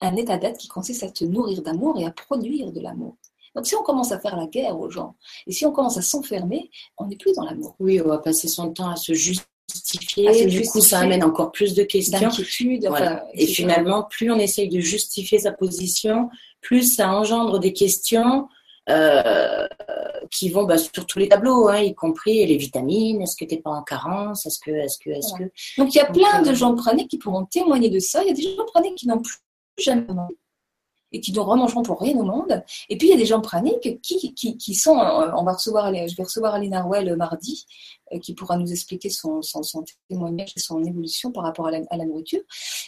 Un 0.00 0.16
état 0.16 0.36
d'être 0.38 0.58
qui 0.58 0.68
consiste 0.68 1.02
à 1.02 1.10
te 1.10 1.24
nourrir 1.24 1.62
d'amour 1.62 1.98
et 1.98 2.04
à 2.04 2.10
produire 2.10 2.72
de 2.72 2.80
l'amour. 2.80 3.16
Donc 3.54 3.66
si 3.66 3.74
on 3.74 3.82
commence 3.82 4.12
à 4.12 4.18
faire 4.18 4.36
la 4.36 4.46
guerre 4.46 4.78
aux 4.78 4.90
gens, 4.90 5.16
et 5.46 5.52
si 5.52 5.66
on 5.66 5.72
commence 5.72 5.98
à 5.98 6.02
s'enfermer, 6.02 6.70
on 6.96 7.06
n'est 7.06 7.16
plus 7.16 7.34
dans 7.34 7.44
l'amour. 7.44 7.76
Oui, 7.80 8.00
on 8.00 8.08
va 8.08 8.18
passer 8.18 8.48
son 8.48 8.72
temps 8.72 8.88
à 8.88 8.96
se 8.96 9.12
justifier. 9.12 9.51
Du 10.46 10.62
coup, 10.62 10.80
ça 10.80 11.00
amène 11.00 11.24
encore 11.24 11.52
plus 11.52 11.74
de 11.74 11.82
questions. 11.82 12.30
Et 13.34 13.46
finalement, 13.46 14.04
plus 14.04 14.30
on 14.30 14.38
essaye 14.38 14.68
de 14.68 14.80
justifier 14.80 15.38
sa 15.38 15.52
position, 15.52 16.28
plus 16.60 16.96
ça 16.96 17.10
engendre 17.10 17.58
des 17.58 17.72
questions 17.72 18.48
euh, 18.88 19.66
qui 20.30 20.48
vont 20.48 20.64
bah, 20.64 20.76
sur 20.76 21.06
tous 21.06 21.18
les 21.18 21.28
tableaux, 21.28 21.68
hein, 21.68 21.78
y 21.78 21.94
compris 21.94 22.44
les 22.44 22.56
vitamines. 22.56 23.22
Est-ce 23.22 23.36
que 23.36 23.44
tu 23.44 23.54
n'es 23.54 23.60
pas 23.60 23.70
en 23.70 23.82
carence? 23.82 24.46
Est-ce 24.46 24.58
que, 24.58 24.70
est-ce 24.70 24.98
que, 24.98 25.10
est-ce 25.10 25.34
que. 25.34 25.44
Donc 25.78 25.94
il 25.94 25.98
y 25.98 26.00
a 26.00 26.06
plein 26.06 26.42
de 26.42 26.50
euh, 26.50 26.54
gens 26.54 26.74
praniques 26.74 27.08
qui 27.08 27.18
pourront 27.18 27.44
témoigner 27.44 27.90
de 27.90 28.00
ça. 28.00 28.22
Il 28.22 28.28
y 28.28 28.30
a 28.30 28.34
des 28.34 28.42
gens 28.42 28.64
praniques 28.66 28.96
qui 28.96 29.06
n'ont 29.06 29.20
plus 29.20 29.36
jamais 29.78 30.04
et 31.12 31.20
qui 31.20 31.32
ne 31.32 31.40
remangeront 31.40 31.82
pour 31.82 32.00
rien 32.00 32.16
au 32.16 32.24
monde. 32.24 32.62
Et 32.88 32.96
puis 32.96 33.08
il 33.08 33.10
y 33.10 33.14
a 33.14 33.18
des 33.18 33.26
gens 33.26 33.40
praniques 33.40 34.00
qui, 34.02 34.34
qui, 34.34 34.56
qui 34.56 34.74
sont, 34.74 34.98
euh, 34.98 35.30
on 35.36 35.44
va 35.44 35.52
recevoir, 35.52 35.92
je 35.94 36.16
vais 36.16 36.22
recevoir 36.22 36.54
Aline 36.54 36.74
Arwell 36.74 37.14
mardi, 37.16 37.66
qui 38.20 38.34
pourra 38.34 38.58
nous 38.58 38.70
expliquer 38.70 39.08
son, 39.08 39.40
son, 39.40 39.62
son, 39.62 39.84
témoignage 40.08 40.52
et 40.56 40.60
son 40.60 40.84
évolution 40.84 41.32
par 41.32 41.44
rapport 41.44 41.68
à 41.68 41.70
la, 41.70 41.80
à 41.90 41.96
la 41.96 42.04
nourriture, 42.04 42.42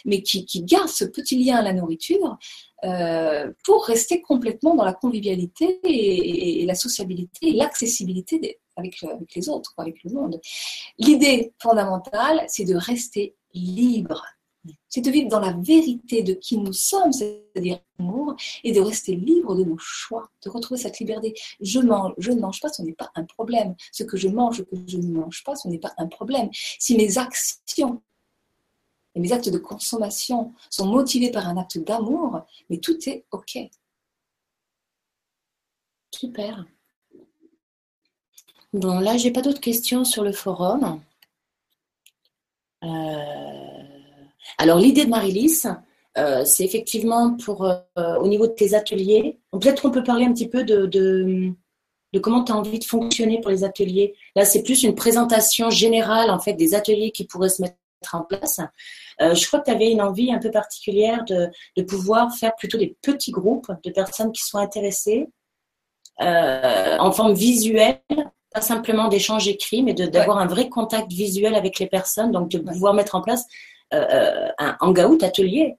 mais 0.05 0.21
qui, 0.21 0.45
qui 0.45 0.63
garde 0.63 0.89
ce 0.89 1.05
petit 1.05 1.43
lien 1.43 1.57
à 1.57 1.61
la 1.63 1.73
nourriture 1.73 2.37
euh, 2.85 3.51
pour 3.63 3.85
rester 3.85 4.21
complètement 4.21 4.75
dans 4.75 4.83
la 4.83 4.93
convivialité 4.93 5.79
et, 5.83 6.65
la 6.65 6.75
sociabilité 6.75 7.47
et 7.47 7.53
l'accessibilité 7.53 8.59
avec, 8.75 9.01
avec, 9.03 9.33
les 9.33 9.49
autres, 9.49 9.73
avec 9.77 10.03
le 10.03 10.11
monde. 10.11 10.39
L'idée 10.99 11.53
fondamentale, 11.59 12.43
c'est 12.47 12.65
de 12.65 12.75
rester 12.75 13.35
libre. 13.53 14.23
C'est 14.89 15.01
de 15.01 15.11
vivre 15.11 15.29
dans 15.29 15.39
la 15.39 15.53
vérité 15.53 16.23
de 16.23 16.33
qui 16.33 16.57
nous 16.57 16.73
sommes, 16.73 17.11
c'est-à-dire 17.11 17.79
l'amour, 17.99 18.35
et 18.63 18.71
de 18.71 18.79
rester 18.81 19.15
libre 19.15 19.55
de 19.55 19.63
nos 19.63 19.77
choix, 19.77 20.29
de 20.43 20.49
retrouver 20.49 20.79
cette 20.79 20.99
liberté. 20.99 21.33
Je 21.61 21.79
mange, 21.79 22.13
je 22.17 22.31
ne 22.31 22.39
mange 22.39 22.61
pas, 22.61 22.69
ce 22.69 22.81
n'est 22.81 22.93
pas 22.93 23.11
un 23.15 23.23
problème. 23.23 23.75
Ce 23.91 24.03
que 24.03 24.17
je 24.17 24.27
mange, 24.27 24.57
ce 24.57 24.61
que 24.63 24.75
je 24.87 24.97
ne 24.97 25.11
mange 25.11 25.43
pas, 25.43 25.55
ce 25.55 25.67
n'est 25.67 25.79
pas 25.79 25.93
un 25.97 26.07
problème. 26.07 26.49
Si 26.53 26.95
mes 26.95 27.17
actions 27.17 28.01
et 29.15 29.19
mes 29.19 29.31
actes 29.31 29.49
de 29.49 29.57
consommation 29.57 30.53
sont 30.69 30.87
motivés 30.87 31.31
par 31.31 31.47
un 31.47 31.57
acte 31.57 31.77
d'amour, 31.77 32.41
mais 32.69 32.77
tout 32.77 32.97
est 33.09 33.25
OK. 33.31 33.57
Super. 36.13 36.65
Bon, 38.73 38.99
là, 38.99 39.15
j'ai 39.17 39.31
pas 39.31 39.41
d'autres 39.41 39.61
questions 39.61 40.03
sur 40.03 40.23
le 40.23 40.33
forum. 40.33 41.01
Euh, 42.83 43.94
alors, 44.57 44.79
l'idée 44.79 45.05
de 45.05 45.09
Marie-Lys, 45.09 45.67
euh, 46.17 46.45
c'est 46.45 46.63
effectivement 46.63 47.35
pour, 47.35 47.65
euh, 47.65 48.15
au 48.19 48.27
niveau 48.27 48.47
de 48.47 48.53
tes 48.53 48.73
ateliers. 48.73 49.39
Peut-être 49.51 49.81
qu'on 49.81 49.91
peut 49.91 50.03
parler 50.03 50.25
un 50.25 50.33
petit 50.33 50.47
peu 50.47 50.63
de, 50.63 50.85
de, 50.85 51.51
de 52.13 52.19
comment 52.19 52.43
tu 52.43 52.51
as 52.51 52.55
envie 52.55 52.79
de 52.79 52.85
fonctionner 52.85 53.41
pour 53.41 53.51
les 53.51 53.63
ateliers. 53.63 54.15
Là, 54.35 54.45
c'est 54.45 54.63
plus 54.63 54.83
une 54.83 54.95
présentation 54.95 55.69
générale, 55.69 56.29
en 56.29 56.39
fait, 56.39 56.53
des 56.53 56.73
ateliers 56.73 57.11
qui 57.11 57.25
pourraient 57.25 57.49
se 57.49 57.61
mettre 57.61 57.75
en 58.13 58.21
place. 58.21 58.59
Euh, 59.21 59.33
je 59.33 59.45
crois 59.47 59.59
que 59.59 59.65
tu 59.65 59.71
avais 59.71 59.91
une 59.91 60.01
envie 60.01 60.31
un 60.31 60.39
peu 60.39 60.51
particulière 60.51 61.25
de, 61.25 61.81
pouvoir 61.83 62.33
faire 62.33 62.55
plutôt 62.55 62.77
des 62.77 62.95
petits 63.01 63.31
groupes 63.31 63.71
de 63.83 63.91
personnes 63.91 64.31
qui 64.31 64.43
sont 64.43 64.57
intéressées 64.57 65.27
en 66.17 67.11
forme 67.11 67.33
visuelle, 67.33 67.99
pas 68.53 68.61
simplement 68.61 69.09
d'échanges 69.09 69.49
écrits, 69.49 69.83
mais 69.83 69.93
d'avoir 69.93 70.37
un 70.37 70.45
vrai 70.45 70.69
contact 70.69 71.11
visuel 71.11 71.55
avec 71.55 71.77
les 71.77 71.87
personnes, 71.87 72.31
donc 72.31 72.49
de 72.49 72.59
pouvoir 72.59 72.93
mettre 72.93 73.15
en 73.15 73.21
place 73.21 73.45
euh, 73.93 74.49
un 74.57 74.77
hangout 74.79 75.23
atelier 75.23 75.77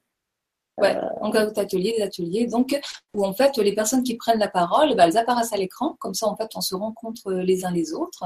Ouais, 0.79 0.95
en 1.23 1.31
atelier, 1.31 1.95
des 1.97 2.03
ateliers, 2.03 2.47
donc 2.47 2.79
où 3.15 3.25
en 3.25 3.33
fait 3.33 3.57
les 3.57 3.75
personnes 3.75 4.03
qui 4.03 4.15
prennent 4.17 4.39
la 4.39 4.49
parole, 4.49 4.95
bah, 4.95 5.07
elles 5.07 5.17
apparaissent 5.17 5.55
à 5.55 5.57
l'écran, 5.57 5.97
comme 6.01 6.13
ça 6.13 6.27
en 6.27 6.37
fait 6.37 6.51
on 6.55 6.61
se 6.61 6.75
rencontre 6.75 7.33
les 7.33 7.65
uns 7.65 7.71
les 7.71 7.95
autres, 7.95 8.25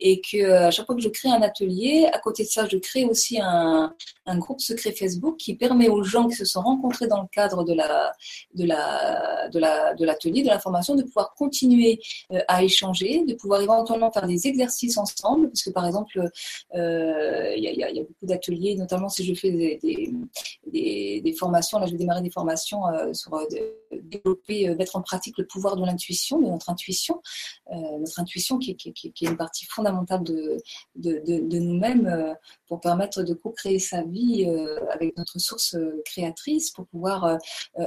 et 0.00 0.22
que 0.22 0.52
à 0.52 0.70
chaque 0.70 0.86
fois 0.86 0.94
que 0.94 1.02
je 1.02 1.10
crée 1.10 1.28
un 1.28 1.42
atelier, 1.42 2.08
à 2.10 2.18
côté 2.18 2.44
de 2.44 2.48
ça, 2.48 2.66
je 2.66 2.78
crée 2.78 3.04
aussi 3.04 3.38
un, 3.42 3.94
un 4.24 4.38
groupe 4.38 4.62
secret 4.62 4.92
Facebook 4.92 5.36
qui 5.36 5.54
permet 5.54 5.90
aux 5.90 6.02
gens 6.02 6.28
qui 6.28 6.34
se 6.34 6.46
sont 6.46 6.62
rencontrés 6.62 7.08
dans 7.08 7.20
le 7.20 7.28
cadre 7.30 7.62
de 7.62 7.74
la 7.74 8.12
de 8.54 8.64
la 8.64 9.48
de 9.50 9.58
la 9.58 9.94
de 9.94 10.06
l'atelier, 10.06 10.42
de 10.42 10.48
la 10.48 10.58
formation, 10.58 10.94
de 10.94 11.02
pouvoir 11.02 11.34
continuer 11.34 12.00
euh, 12.32 12.40
à 12.48 12.64
échanger, 12.64 13.24
de 13.26 13.34
pouvoir 13.34 13.60
éventuellement 13.60 14.10
faire 14.10 14.26
des 14.26 14.46
exercices 14.46 14.96
ensemble, 14.96 15.48
parce 15.48 15.62
que 15.62 15.70
par 15.70 15.86
exemple, 15.86 16.18
euh, 16.74 17.54
il 17.54 17.64
y, 17.64 17.68
a, 17.84 17.90
y, 17.90 18.00
a, 18.00 18.02
beaucoup 18.02 18.26
d'ateliers, 18.26 18.76
notamment 18.76 19.10
si 19.10 19.24
je 19.26 19.34
fais 19.34 19.50
des, 19.50 20.10
des, 20.66 21.20
des 21.20 21.32
formations 21.34 21.81
je 21.86 21.92
vais 21.92 21.98
démarrer 21.98 22.22
des 22.22 22.30
formations 22.30 22.86
euh, 22.88 23.12
sur 23.12 23.34
euh, 23.34 23.44
développer, 24.02 24.68
euh, 24.68 24.76
mettre 24.76 24.96
en 24.96 25.02
pratique 25.02 25.38
le 25.38 25.46
pouvoir 25.46 25.76
de 25.76 25.84
l'intuition, 25.84 26.40
de 26.40 26.46
notre 26.46 26.70
intuition, 26.70 27.22
notre 27.70 28.20
intuition 28.20 28.58
qui, 28.58 28.70
est 28.70 29.20
une 29.22 29.36
partie 29.36 29.66
fondamentale 29.66 30.22
de, 30.22 30.58
de, 30.96 31.58
nous-mêmes 31.58 32.36
pour 32.66 32.80
permettre 32.80 33.22
de 33.22 33.34
co-créer 33.34 33.78
sa 33.78 34.02
vie 34.02 34.46
avec 34.90 35.16
notre 35.16 35.38
source 35.38 35.76
créatrice, 36.04 36.70
pour 36.70 36.86
pouvoir 36.86 37.38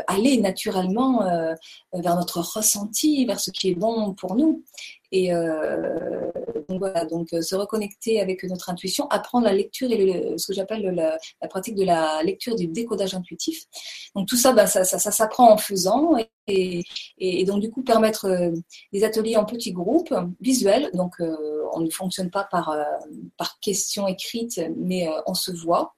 aller 0.07 0.37
naturellement 0.37 1.19
vers 1.93 2.15
notre 2.15 2.41
ressenti, 2.41 3.25
vers 3.25 3.39
ce 3.39 3.51
qui 3.51 3.69
est 3.69 3.75
bon 3.75 4.13
pour 4.13 4.35
nous. 4.35 4.63
Et 5.15 5.33
euh, 5.33 6.29
donc 6.67 6.79
voilà, 6.79 7.05
donc 7.05 7.31
euh, 7.31 7.41
se 7.41 7.55
reconnecter 7.55 8.19
avec 8.19 8.43
notre 8.43 8.69
intuition, 8.69 9.07
apprendre 9.07 9.45
la 9.45 9.53
lecture 9.53 9.89
et 9.89 10.33
ce 10.37 10.47
que 10.47 10.53
j'appelle 10.53 10.83
la, 10.93 11.47
pratique 11.47 11.75
de 11.75 11.85
la 11.85 12.21
lecture 12.21 12.57
du 12.57 12.67
décodage 12.67 13.13
intuitif. 13.13 13.63
Donc 14.13 14.27
tout 14.27 14.35
ça, 14.35 14.51
bah, 14.51 14.67
ça, 14.67 14.83
s'apprend 14.83 15.53
en 15.53 15.57
faisant 15.57 16.17
et, 16.47 16.83
donc 17.45 17.61
du 17.61 17.71
coup 17.71 17.81
permettre 17.81 18.25
euh, 18.25 18.51
des 18.91 19.05
ateliers 19.05 19.37
en 19.37 19.45
petits 19.45 19.71
groupes 19.71 20.13
visuels. 20.41 20.89
Donc 20.93 21.15
on 21.21 21.79
ne 21.79 21.89
fonctionne 21.89 22.29
pas 22.29 22.43
par, 22.43 22.75
par 23.37 23.57
questions 23.61 24.09
écrites, 24.09 24.59
mais 24.75 25.07
on 25.27 25.33
se 25.33 25.53
voit. 25.53 25.95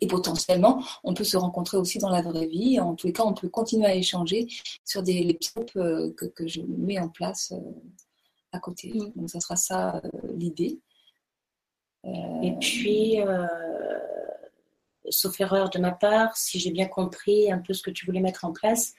Et 0.00 0.08
potentiellement, 0.08 0.82
on 1.04 1.14
peut 1.14 1.24
se 1.24 1.36
rencontrer 1.36 1.78
aussi 1.78 1.98
dans 1.98 2.10
la 2.10 2.20
vraie 2.20 2.46
vie. 2.46 2.80
En 2.80 2.94
tous 2.94 3.06
les 3.06 3.12
cas, 3.12 3.22
on 3.24 3.32
peut 3.32 3.48
continuer 3.48 3.86
à 3.86 3.94
échanger 3.94 4.48
sur 4.84 5.04
des 5.04 5.22
les 5.22 5.38
groupes 5.54 5.72
que, 5.72 6.48
je 6.48 6.60
mets 6.62 6.98
en 6.98 7.08
place 7.08 7.54
à 8.52 8.58
côté. 8.58 8.92
Mm. 8.94 9.12
Donc, 9.16 9.30
ça 9.30 9.40
sera 9.40 9.56
ça 9.56 9.96
euh, 9.96 10.08
l'idée. 10.34 10.80
Euh, 12.04 12.42
Et 12.42 12.52
puis, 12.60 13.20
euh, 13.20 13.46
sauf 15.10 15.40
erreur 15.40 15.70
de 15.70 15.78
ma 15.78 15.92
part, 15.92 16.36
si 16.36 16.58
j'ai 16.58 16.70
bien 16.70 16.86
compris 16.86 17.50
un 17.50 17.58
peu 17.58 17.72
ce 17.72 17.82
que 17.82 17.90
tu 17.90 18.06
voulais 18.06 18.20
mettre 18.20 18.44
en 18.44 18.52
place, 18.52 18.94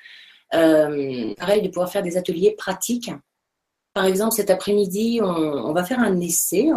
pareil, 0.51 1.61
de 1.61 1.67
pouvoir 1.67 1.91
faire 1.91 2.03
des 2.03 2.17
ateliers 2.17 2.55
pratiques. 2.57 3.11
Par 3.93 4.05
exemple, 4.05 4.33
cet 4.33 4.49
après-midi, 4.49 5.19
on, 5.21 5.73
va 5.73 5.83
faire 5.83 5.99
un 5.99 6.19
essai, 6.19 6.69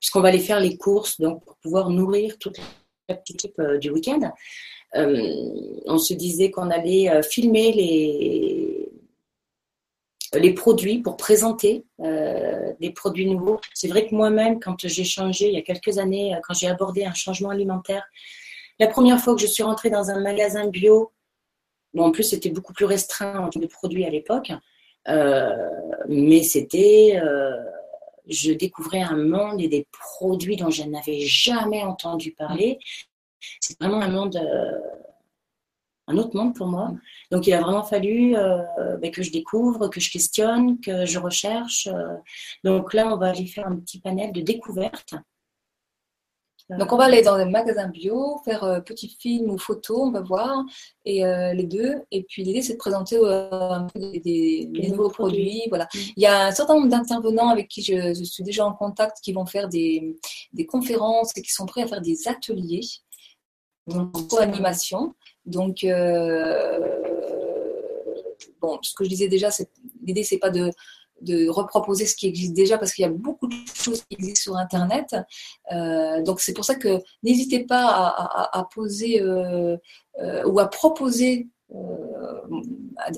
puisqu'on 0.00 0.20
va 0.20 0.28
aller 0.28 0.38
faire 0.38 0.60
les 0.60 0.76
courses, 0.76 1.20
donc 1.20 1.44
pour 1.44 1.56
pouvoir 1.56 1.90
nourrir 1.90 2.38
toute 2.38 2.58
la 3.08 3.14
petite 3.14 3.44
équipe 3.44 3.60
du 3.80 3.90
week-end. 3.90 4.32
on 4.94 5.98
se 5.98 6.14
disait 6.14 6.50
qu'on 6.50 6.70
allait 6.70 7.22
filmer 7.22 7.72
les, 7.72 8.75
les 10.38 10.52
produits 10.52 10.98
pour 10.98 11.16
présenter 11.16 11.84
euh, 12.00 12.72
des 12.80 12.90
produits 12.90 13.26
nouveaux. 13.26 13.60
C'est 13.74 13.88
vrai 13.88 14.06
que 14.06 14.14
moi-même, 14.14 14.60
quand 14.60 14.86
j'ai 14.86 15.04
changé 15.04 15.48
il 15.48 15.54
y 15.54 15.58
a 15.58 15.62
quelques 15.62 15.98
années, 15.98 16.34
euh, 16.34 16.38
quand 16.42 16.54
j'ai 16.54 16.68
abordé 16.68 17.04
un 17.04 17.14
changement 17.14 17.50
alimentaire, 17.50 18.04
la 18.78 18.86
première 18.86 19.18
fois 19.20 19.34
que 19.34 19.40
je 19.40 19.46
suis 19.46 19.62
rentrée 19.62 19.90
dans 19.90 20.10
un 20.10 20.20
magasin 20.20 20.68
bio, 20.68 21.12
bon, 21.94 22.04
en 22.04 22.10
plus 22.10 22.24
c'était 22.24 22.50
beaucoup 22.50 22.72
plus 22.72 22.84
restreint 22.84 23.38
en 23.38 23.48
termes 23.48 23.64
de 23.64 23.70
produits 23.70 24.04
à 24.04 24.10
l'époque, 24.10 24.52
euh, 25.08 25.50
mais 26.08 26.42
c'était, 26.42 27.20
je 28.28 28.52
découvrais 28.52 29.00
un 29.00 29.16
monde 29.16 29.60
et 29.60 29.68
des 29.68 29.86
produits 29.92 30.56
dont 30.56 30.70
je 30.70 30.82
n'avais 30.82 31.20
jamais 31.20 31.82
entendu 31.82 32.32
parler. 32.32 32.78
C'est 33.60 33.80
vraiment 33.80 34.00
un 34.00 34.08
monde 34.08 34.38
un 36.08 36.18
autre 36.18 36.36
monde 36.36 36.54
pour 36.54 36.66
moi. 36.66 36.92
Donc 37.30 37.46
il 37.46 37.52
a 37.52 37.60
vraiment 37.60 37.82
fallu 37.82 38.36
euh, 38.36 38.62
ben, 38.98 39.10
que 39.10 39.22
je 39.22 39.32
découvre, 39.32 39.88
que 39.88 40.00
je 40.00 40.10
questionne, 40.10 40.80
que 40.80 41.04
je 41.04 41.18
recherche. 41.18 41.88
Euh. 41.88 42.16
Donc 42.64 42.94
là, 42.94 43.12
on 43.12 43.16
va 43.16 43.28
aller 43.28 43.46
faire 43.46 43.66
un 43.66 43.76
petit 43.76 44.00
panel 44.00 44.32
de 44.32 44.40
découvertes. 44.40 45.14
Donc 46.68 46.92
on 46.92 46.96
va 46.96 47.04
aller 47.04 47.22
dans 47.22 47.34
un 47.34 47.48
magasin 47.48 47.86
bio, 47.86 48.40
faire 48.44 48.64
un 48.64 48.80
petit 48.80 49.16
film 49.20 49.50
ou 49.50 49.56
photo, 49.56 50.02
on 50.02 50.10
va 50.10 50.20
voir, 50.20 50.64
et 51.04 51.24
euh, 51.24 51.54
les 51.54 51.62
deux. 51.62 51.94
Et 52.10 52.24
puis 52.24 52.42
l'idée 52.42 52.60
c'est 52.60 52.72
de 52.72 52.78
présenter 52.78 53.16
peu 53.18 54.00
des, 54.18 54.68
nouveaux 54.88 55.08
produits. 55.08 55.62
Voilà. 55.68 55.84
Mm. 55.84 55.98
Il 56.16 56.22
y 56.24 56.26
a 56.26 56.46
un 56.46 56.50
certain 56.50 56.74
nombre 56.74 56.88
d'intervenants 56.88 57.50
avec 57.50 57.68
qui 57.68 57.82
je, 57.82 58.12
suis 58.24 58.42
déjà 58.42 58.66
en 58.66 58.72
contact 58.72 59.18
qui 59.22 59.32
vont 59.32 59.46
faire 59.46 59.68
des, 59.68 60.18
des 60.52 60.66
conférences 60.66 61.30
et 61.36 61.42
qui 61.42 61.52
sont 61.52 61.66
prêts 61.66 61.82
à 61.82 61.86
faire 61.86 62.00
des 62.00 62.26
ateliers 62.26 62.80
donc 63.86 64.28
co-animation. 64.28 65.14
Donc, 65.44 65.84
euh, 65.84 66.78
bon, 68.60 68.78
ce 68.82 68.94
que 68.94 69.04
je 69.04 69.08
disais 69.08 69.28
déjà, 69.28 69.48
l'idée, 70.02 70.24
c'est 70.24 70.38
pas 70.38 70.50
de, 70.50 70.70
de 71.20 71.48
reproposer 71.48 72.06
ce 72.06 72.16
qui 72.16 72.26
existe 72.26 72.52
déjà 72.52 72.78
parce 72.78 72.92
qu'il 72.92 73.02
y 73.02 73.06
a 73.06 73.10
beaucoup 73.10 73.46
de 73.46 73.54
choses 73.74 74.02
qui 74.02 74.16
existent 74.16 74.42
sur 74.42 74.56
Internet. 74.56 75.14
Euh, 75.72 76.22
donc, 76.22 76.40
c'est 76.40 76.52
pour 76.52 76.64
ça 76.64 76.74
que 76.74 77.00
n'hésitez 77.22 77.64
pas 77.64 77.86
à, 78.52 78.68
poser 78.74 79.22
euh, 79.22 79.76
ou 80.46 80.58
à 80.58 80.68
proposer, 80.68 81.48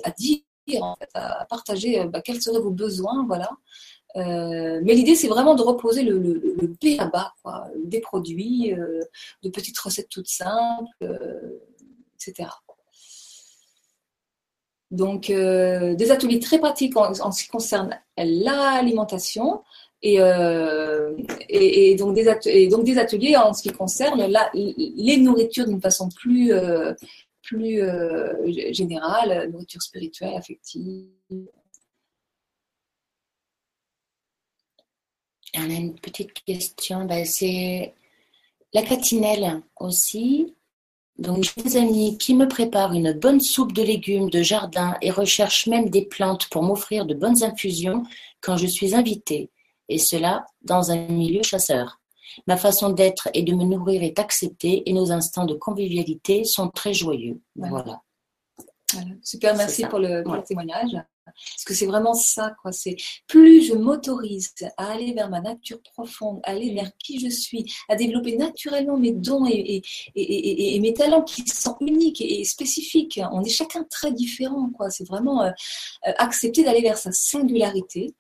à, 0.05 0.11
dire 0.19 0.41
en 0.83 0.97
fait, 0.97 1.11
à 1.15 1.47
partager 1.49 2.05
bah, 2.07 2.21
quels 2.21 2.43
seraient 2.43 2.61
vos 2.61 2.71
besoins, 2.71 3.25
voilà. 3.27 3.51
Mais 4.15 4.95
l'idée, 4.95 5.15
c'est 5.15 5.29
vraiment 5.29 5.55
de 5.55 5.63
reposer 5.63 6.03
le, 6.03 6.19
le, 6.19 6.55
le 6.61 6.67
B 6.67 6.99
à 6.99 7.07
bas, 7.07 7.35
des 7.85 8.01
produits, 8.01 8.75
de 9.43 9.49
petites 9.49 9.79
recettes 9.79 10.09
toutes 10.09 10.29
simples, 10.29 10.89
etc. 12.15 12.49
Donc, 14.91 15.29
des 15.29 16.11
ateliers 16.11 16.41
très 16.41 16.59
pratiques 16.59 16.97
en, 16.97 17.33
ce 17.33 17.43
qui 17.45 17.49
concerne 17.49 17.99
l'alimentation, 18.17 19.63
euh, 20.05 21.17
et, 21.49 21.97
donc 21.97 22.15
des 22.15 22.29
ateliers 22.29 23.37
en 23.37 23.53
ce 23.53 23.63
qui 23.63 23.71
concerne 23.71 24.31
les 24.55 25.17
nourritures 25.17 25.67
d'une 25.67 25.81
façon 25.81 26.09
plus, 26.09 26.53
euh, 26.53 26.95
plus 27.43 27.83
euh, 27.83 28.73
générale, 28.73 29.51
nourriture 29.51 29.83
spirituelle, 29.83 30.37
affective. 30.37 31.07
On 35.59 35.71
a 35.71 35.75
une 35.75 35.95
petite 35.95 36.33
question, 36.33 37.05
ben, 37.05 37.25
c'est 37.25 37.95
la 38.73 38.83
catinelle 38.83 39.63
aussi. 39.81 40.55
Donc, 41.19 41.43
j'ai 41.43 41.63
des 41.63 41.77
amis 41.77 42.17
qui 42.17 42.35
me 42.35 42.47
préparent 42.47 42.93
une 42.93 43.13
bonne 43.13 43.41
soupe 43.41 43.73
de 43.73 43.83
légumes 43.83 44.31
de 44.31 44.43
jardin 44.43 44.97
et 45.03 45.11
recherchent 45.11 45.67
même 45.67 45.91
des 45.91 46.03
plantes 46.03 46.47
pour 46.49 46.63
m'offrir 46.63 47.07
de 47.07 47.15
bonnes 47.15 47.43
infusions 47.43 48.05
quand 48.41 48.57
je 48.57 48.67
suis 48.67 48.95
invitée 48.95 49.51
et 49.89 49.99
cela 49.99 50.47
dans 50.63 50.91
un 50.91 51.09
milieu 51.09 51.43
chasseur. 51.43 52.01
Ma 52.47 52.57
façon 52.57 52.91
d'être 52.91 53.29
et 53.35 53.43
de 53.43 53.55
me 53.55 53.65
nourrir 53.65 54.03
est 54.03 54.19
acceptée 54.19 54.89
et 54.89 54.93
nos 54.93 55.11
instants 55.11 55.47
de 55.47 55.55
convivialité 55.55 56.45
sont 56.45 56.69
très 56.69 56.95
joyeux. 56.95 57.41
Voilà. 57.57 58.01
Super, 59.23 59.57
merci 59.57 59.85
pour 59.87 59.99
le, 59.99 60.23
témoignage. 60.47 60.97
Parce 61.35 61.65
que 61.65 61.75
c'est 61.75 61.87
vraiment 61.87 62.15
ça, 62.15 62.55
quoi. 62.63 62.73
C'est 62.73 62.97
plus 63.27 63.63
je 63.63 63.75
m'autorise 63.75 64.55
à 64.77 64.93
aller 64.93 65.13
vers 65.13 65.29
ma 65.29 65.41
nature 65.41 65.81
profonde, 65.83 66.41
à 66.45 66.51
aller 66.51 66.75
vers 66.75 66.91
qui 66.99 67.21
je 67.21 67.29
suis, 67.29 67.65
à 67.89 67.97
développer 67.97 68.37
naturellement 68.37 68.97
mes 68.97 69.13
dons 69.13 69.47
et, 69.47 69.83
mes 70.17 70.95
talents 70.95 71.23
qui 71.23 71.47
sont 71.47 71.77
uniques 71.81 72.21
et, 72.21 72.45
spécifiques. 72.45 73.21
On 73.33 73.43
est 73.43 73.49
chacun 73.49 73.85
très 73.85 74.13
différent, 74.13 74.71
quoi. 74.71 74.91
C'est 74.91 75.07
vraiment 75.07 75.43
euh, 75.43 75.51
euh, 76.07 76.13
accepter 76.19 76.65
d'aller 76.65 76.83
vers 76.83 76.99
sa 76.99 77.13
singularité 77.13 78.15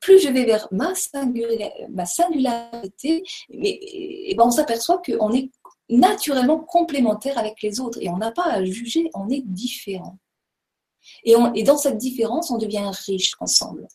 plus 0.00 0.18
je 0.18 0.28
vais 0.28 0.44
vers 0.44 0.68
ma, 0.70 0.94
singularité, 0.94 3.24
mais, 3.48 3.80
ben 4.36 4.44
on 4.44 4.50
s'aperçoit 4.50 5.00
qu'on 5.00 5.32
est 5.32 5.50
naturellement 5.88 6.58
complémentaire 6.58 7.38
avec 7.38 7.62
les 7.62 7.80
autres 7.80 7.98
et 8.00 8.08
on 8.08 8.18
n'a 8.18 8.30
pas 8.30 8.44
à 8.44 8.64
juger, 8.64 9.10
on 9.14 9.28
est 9.30 9.42
différent. 9.46 10.18
Et, 11.24 11.34
et, 11.54 11.62
dans 11.62 11.76
cette 11.76 11.98
différence, 11.98 12.50
on 12.50 12.58
devient 12.58 12.90
riche 13.06 13.34
ensemble. 13.40 13.88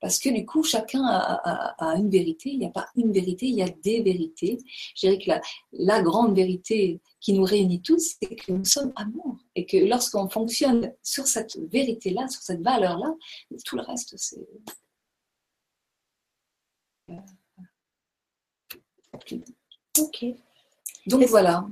Parce 0.00 0.18
que 0.18 0.30
du 0.30 0.44
coup, 0.44 0.64
chacun 0.64 1.04
a, 1.04 1.94
une 1.96 2.10
vérité. 2.10 2.50
Il 2.50 2.58
n'y 2.58 2.66
a 2.66 2.70
pas 2.70 2.88
une 2.96 3.12
vérité, 3.12 3.46
il 3.46 3.54
y 3.54 3.62
a 3.62 3.68
des 3.68 4.02
vérités. 4.02 4.58
Je 4.96 5.06
dirais 5.06 5.18
que 5.22 5.28
la, 5.28 5.40
la 5.72 6.02
grande 6.02 6.34
vérité 6.34 7.00
qui 7.20 7.32
nous 7.34 7.44
réunit 7.44 7.80
tous, 7.82 8.16
c'est 8.20 8.34
que 8.34 8.50
nous 8.50 8.64
sommes 8.64 8.92
amour. 8.96 9.36
Et 9.54 9.64
que 9.64 9.76
lorsqu'on 9.76 10.28
fonctionne 10.28 10.92
sur 11.04 11.28
cette 11.28 11.56
vérité-là, 11.70 12.26
sur 12.26 12.42
cette 12.42 12.62
valeur-là, 12.62 13.14
tout 13.64 13.76
le 13.76 13.82
reste, 13.82 14.14
c'est 14.16 14.44
Ok. 19.98 20.24
Donc 21.06 21.24
voilà. 21.26 21.66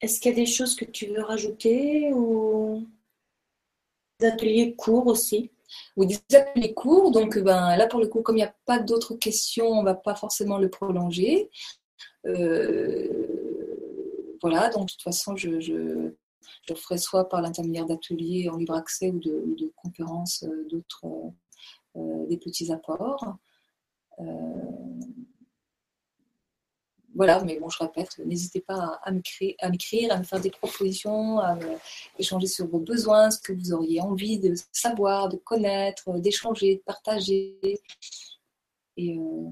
Est-ce 0.00 0.20
qu'il 0.20 0.30
y 0.30 0.34
a 0.34 0.36
des 0.36 0.46
choses 0.46 0.74
que 0.74 0.84
tu 0.84 1.06
veux 1.06 1.22
rajouter 1.22 2.12
ou 2.12 2.86
ateliers 4.24 4.74
courts 4.74 5.06
aussi 5.06 5.50
ou 5.96 6.04
des 6.04 6.18
ateliers 6.34 6.74
courts. 6.74 7.10
Donc 7.10 7.38
ben, 7.38 7.76
là, 7.76 7.86
pour 7.86 8.00
le 8.00 8.06
coup, 8.06 8.22
comme 8.22 8.36
il 8.36 8.40
n'y 8.40 8.46
a 8.46 8.54
pas 8.66 8.78
d'autres 8.78 9.14
questions, 9.14 9.66
on 9.68 9.80
ne 9.80 9.86
va 9.86 9.94
pas 9.94 10.14
forcément 10.14 10.58
le 10.58 10.68
prolonger. 10.70 11.50
Euh, 12.26 13.08
voilà, 14.40 14.68
donc 14.70 14.88
de 14.88 14.92
toute 14.92 15.02
façon, 15.02 15.36
je, 15.36 15.60
je, 15.60 16.12
ferai 16.74 16.98
soit 16.98 17.28
par 17.28 17.42
l'intermédiaire 17.42 17.86
d'ateliers 17.86 18.48
en 18.48 18.56
libre 18.56 18.74
accès 18.74 19.10
ou 19.10 19.20
de, 19.20 19.72
conférences, 19.76 20.42
euh, 20.44 20.66
d'autres, 20.68 21.04
euh, 21.96 22.26
des 22.26 22.38
petits 22.38 22.72
apports. 22.72 23.36
Euh, 24.20 24.24
voilà, 27.22 27.40
mais 27.44 27.56
bon, 27.60 27.68
je 27.68 27.78
répète, 27.78 28.18
n'hésitez 28.18 28.60
pas 28.60 28.98
à 29.04 29.12
m'écrire, 29.12 29.54
à, 29.60 29.66
à 29.66 30.18
me 30.18 30.24
faire 30.24 30.40
des 30.40 30.50
propositions, 30.50 31.38
à 31.38 31.56
échanger 32.18 32.48
sur 32.48 32.66
vos 32.66 32.80
besoins, 32.80 33.30
ce 33.30 33.38
que 33.40 33.52
vous 33.52 33.72
auriez 33.72 34.00
envie 34.00 34.40
de 34.40 34.56
savoir, 34.72 35.28
de 35.28 35.36
connaître, 35.36 36.18
d'échanger, 36.18 36.78
de 36.78 36.80
partager. 36.80 37.60
Et 38.96 39.16
euh, 39.16 39.50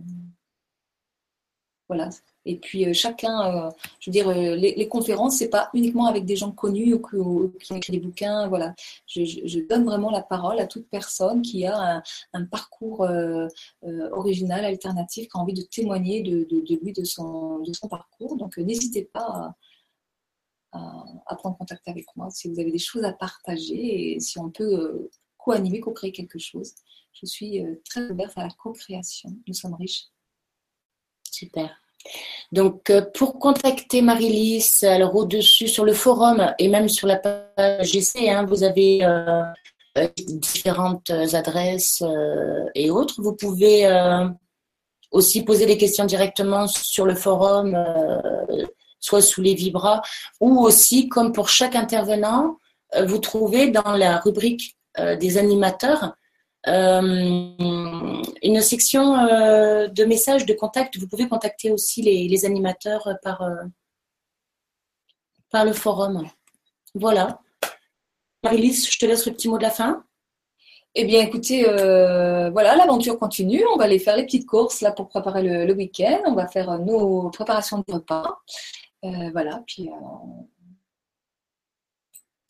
voilà, 1.86 2.10
et 2.46 2.58
puis 2.58 2.86
euh, 2.86 2.92
chacun, 2.92 3.66
euh, 3.66 3.70
je 4.00 4.10
veux 4.10 4.12
dire, 4.12 4.28
euh, 4.28 4.56
les, 4.56 4.74
les 4.74 4.88
conférences, 4.88 5.36
c'est 5.36 5.50
pas 5.50 5.70
uniquement 5.74 6.06
avec 6.06 6.24
des 6.24 6.36
gens 6.36 6.52
connus 6.52 6.94
ou, 6.94 7.52
qui 7.60 7.72
ont 7.72 7.76
écrit 7.76 7.92
des 7.92 8.00
bouquins. 8.00 8.48
Voilà, 8.48 8.74
je, 9.06 9.66
donne 9.68 9.84
vraiment 9.84 10.10
la 10.10 10.22
parole 10.22 10.58
à 10.58 10.66
toute 10.66 10.88
personne 10.88 11.42
qui 11.42 11.66
a 11.66 12.02
un, 12.32 12.44
parcours 12.46 13.06
original, 14.12 14.64
alternatif, 14.64 15.28
qui 15.28 15.38
a 15.38 15.40
envie 15.40 15.54
de 15.54 15.62
témoigner 15.62 16.22
de, 16.22 16.46
lui, 16.82 16.92
de 16.92 17.04
son, 17.04 17.58
de 17.60 17.72
son 17.72 17.88
parcours. 17.88 18.36
Donc 18.36 18.56
n'hésitez 18.58 19.04
pas 19.04 19.54
à, 20.72 21.36
prendre 21.36 21.56
contact 21.58 21.86
avec 21.88 22.06
moi 22.16 22.30
si 22.30 22.48
vous 22.48 22.58
avez 22.58 22.72
des 22.72 22.78
choses 22.78 23.04
à 23.04 23.12
partager 23.12 24.14
et 24.14 24.20
si 24.20 24.38
on 24.38 24.50
peut 24.50 25.10
co-animer, 25.38 25.80
co-créer 25.80 26.12
quelque 26.12 26.38
chose. 26.38 26.74
Je 27.12 27.26
suis 27.26 27.62
très 27.88 28.10
ouverte 28.10 28.36
à 28.36 28.44
la 28.44 28.50
co-création. 28.50 29.30
Nous 29.46 29.54
sommes 29.54 29.74
riches. 29.74 30.06
Super. 31.30 31.76
Donc, 32.52 32.90
euh, 32.90 33.02
pour 33.14 33.38
contacter 33.38 34.02
Marie-Lys, 34.02 34.82
alors 34.82 35.14
au-dessus 35.14 35.68
sur 35.68 35.84
le 35.84 35.92
forum 35.92 36.52
et 36.58 36.68
même 36.68 36.88
sur 36.88 37.06
la 37.06 37.16
page 37.16 37.92
GC, 37.92 38.28
hein, 38.28 38.44
vous 38.44 38.64
avez 38.64 39.04
euh, 39.04 39.42
euh, 39.98 40.08
différentes 40.16 41.10
adresses 41.10 42.02
et 42.74 42.90
autres. 42.90 43.22
Vous 43.22 43.34
pouvez 43.34 43.88
aussi 45.10 45.44
poser 45.44 45.66
des 45.66 45.76
questions 45.76 46.04
directement 46.04 46.66
sur 46.66 47.06
le 47.06 47.14
forum, 47.14 47.76
soit 48.98 49.22
sous 49.22 49.42
les 49.42 49.54
vibras, 49.54 50.02
ou 50.40 50.60
aussi, 50.60 51.08
comme 51.08 51.32
pour 51.32 51.48
chaque 51.48 51.74
intervenant, 51.76 52.56
vous 53.06 53.18
trouvez 53.18 53.70
dans 53.70 53.92
la 53.92 54.18
rubrique 54.18 54.76
des 54.98 55.38
animateurs 55.38 56.04
euh, 56.04 56.19
une 56.66 58.60
section 58.60 59.16
euh, 59.16 59.88
de 59.88 60.04
messages, 60.04 60.46
de 60.46 60.54
contact. 60.54 60.98
Vous 60.98 61.06
pouvez 61.06 61.28
contacter 61.28 61.70
aussi 61.70 62.02
les, 62.02 62.44
animateurs 62.44 63.08
par, 63.22 63.42
euh, 63.42 63.64
par 65.50 65.64
le 65.64 65.72
forum. 65.72 66.26
Voilà. 66.94 67.40
Marie-Lise, 68.42 68.90
je 68.90 68.98
te 68.98 69.06
laisse 69.06 69.26
le 69.26 69.32
petit 69.32 69.48
mot 69.48 69.58
de 69.58 69.62
la 69.62 69.70
fin. 69.70 70.04
Eh 70.94 71.04
bien, 71.04 71.22
écoutez, 71.22 71.62
voilà, 71.62 72.74
l'aventure 72.74 73.18
continue. 73.18 73.64
On 73.72 73.76
va 73.76 73.84
aller 73.84 74.00
faire 74.00 74.16
les 74.16 74.24
petites 74.24 74.46
courses 74.46 74.80
là 74.80 74.90
pour 74.90 75.08
préparer 75.08 75.42
le, 75.42 75.72
week-end. 75.72 76.22
On 76.26 76.34
va 76.34 76.48
faire 76.48 76.78
nos 76.80 77.30
préparations 77.30 77.84
de 77.86 77.92
repas. 77.92 78.40
voilà, 79.02 79.62
puis 79.66 79.88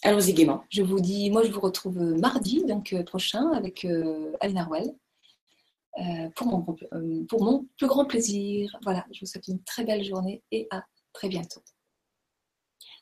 Allons-y 0.03 0.33
gaiement. 0.33 0.65
Je 0.71 0.83
vous 0.83 1.01
dis, 1.01 1.31
moi 1.31 1.43
je 1.45 1.51
vous 1.51 1.61
retrouve 1.61 1.99
mardi 1.99 2.65
donc 2.65 2.93
euh, 2.93 3.03
prochain 3.03 3.51
avec 3.53 3.85
euh, 3.85 4.33
Aline 4.41 4.59
Arwell 4.59 4.95
euh, 5.99 6.31
pour, 6.37 6.47
mon, 6.47 6.77
pour 7.27 7.45
mon 7.45 7.67
plus 7.77 7.87
grand 7.87 8.07
plaisir. 8.07 8.75
Voilà, 8.83 9.05
je 9.13 9.21
vous 9.21 9.27
souhaite 9.27 9.49
une 9.49 9.63
très 9.63 9.85
belle 9.85 10.03
journée 10.03 10.43
et 10.51 10.67
à 10.71 10.85
très 11.13 11.29
bientôt. 11.29 11.63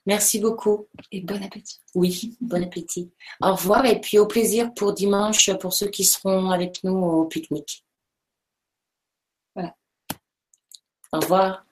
Merci 0.06 0.40
beaucoup. 0.40 0.88
Et 1.12 1.20
bon 1.20 1.40
appétit. 1.42 1.80
Oui, 1.94 2.36
bon 2.40 2.64
appétit. 2.64 3.12
Au 3.42 3.54
revoir 3.54 3.84
et 3.84 4.00
puis 4.00 4.18
au 4.18 4.26
plaisir 4.26 4.72
pour 4.74 4.92
dimanche 4.92 5.54
pour 5.58 5.74
ceux 5.74 5.88
qui 5.88 6.04
seront 6.04 6.50
avec 6.50 6.82
nous 6.82 6.96
au 6.96 7.26
pique-nique. 7.26 7.84
Voilà. 9.54 9.76
Au 11.12 11.20
revoir. 11.20 11.67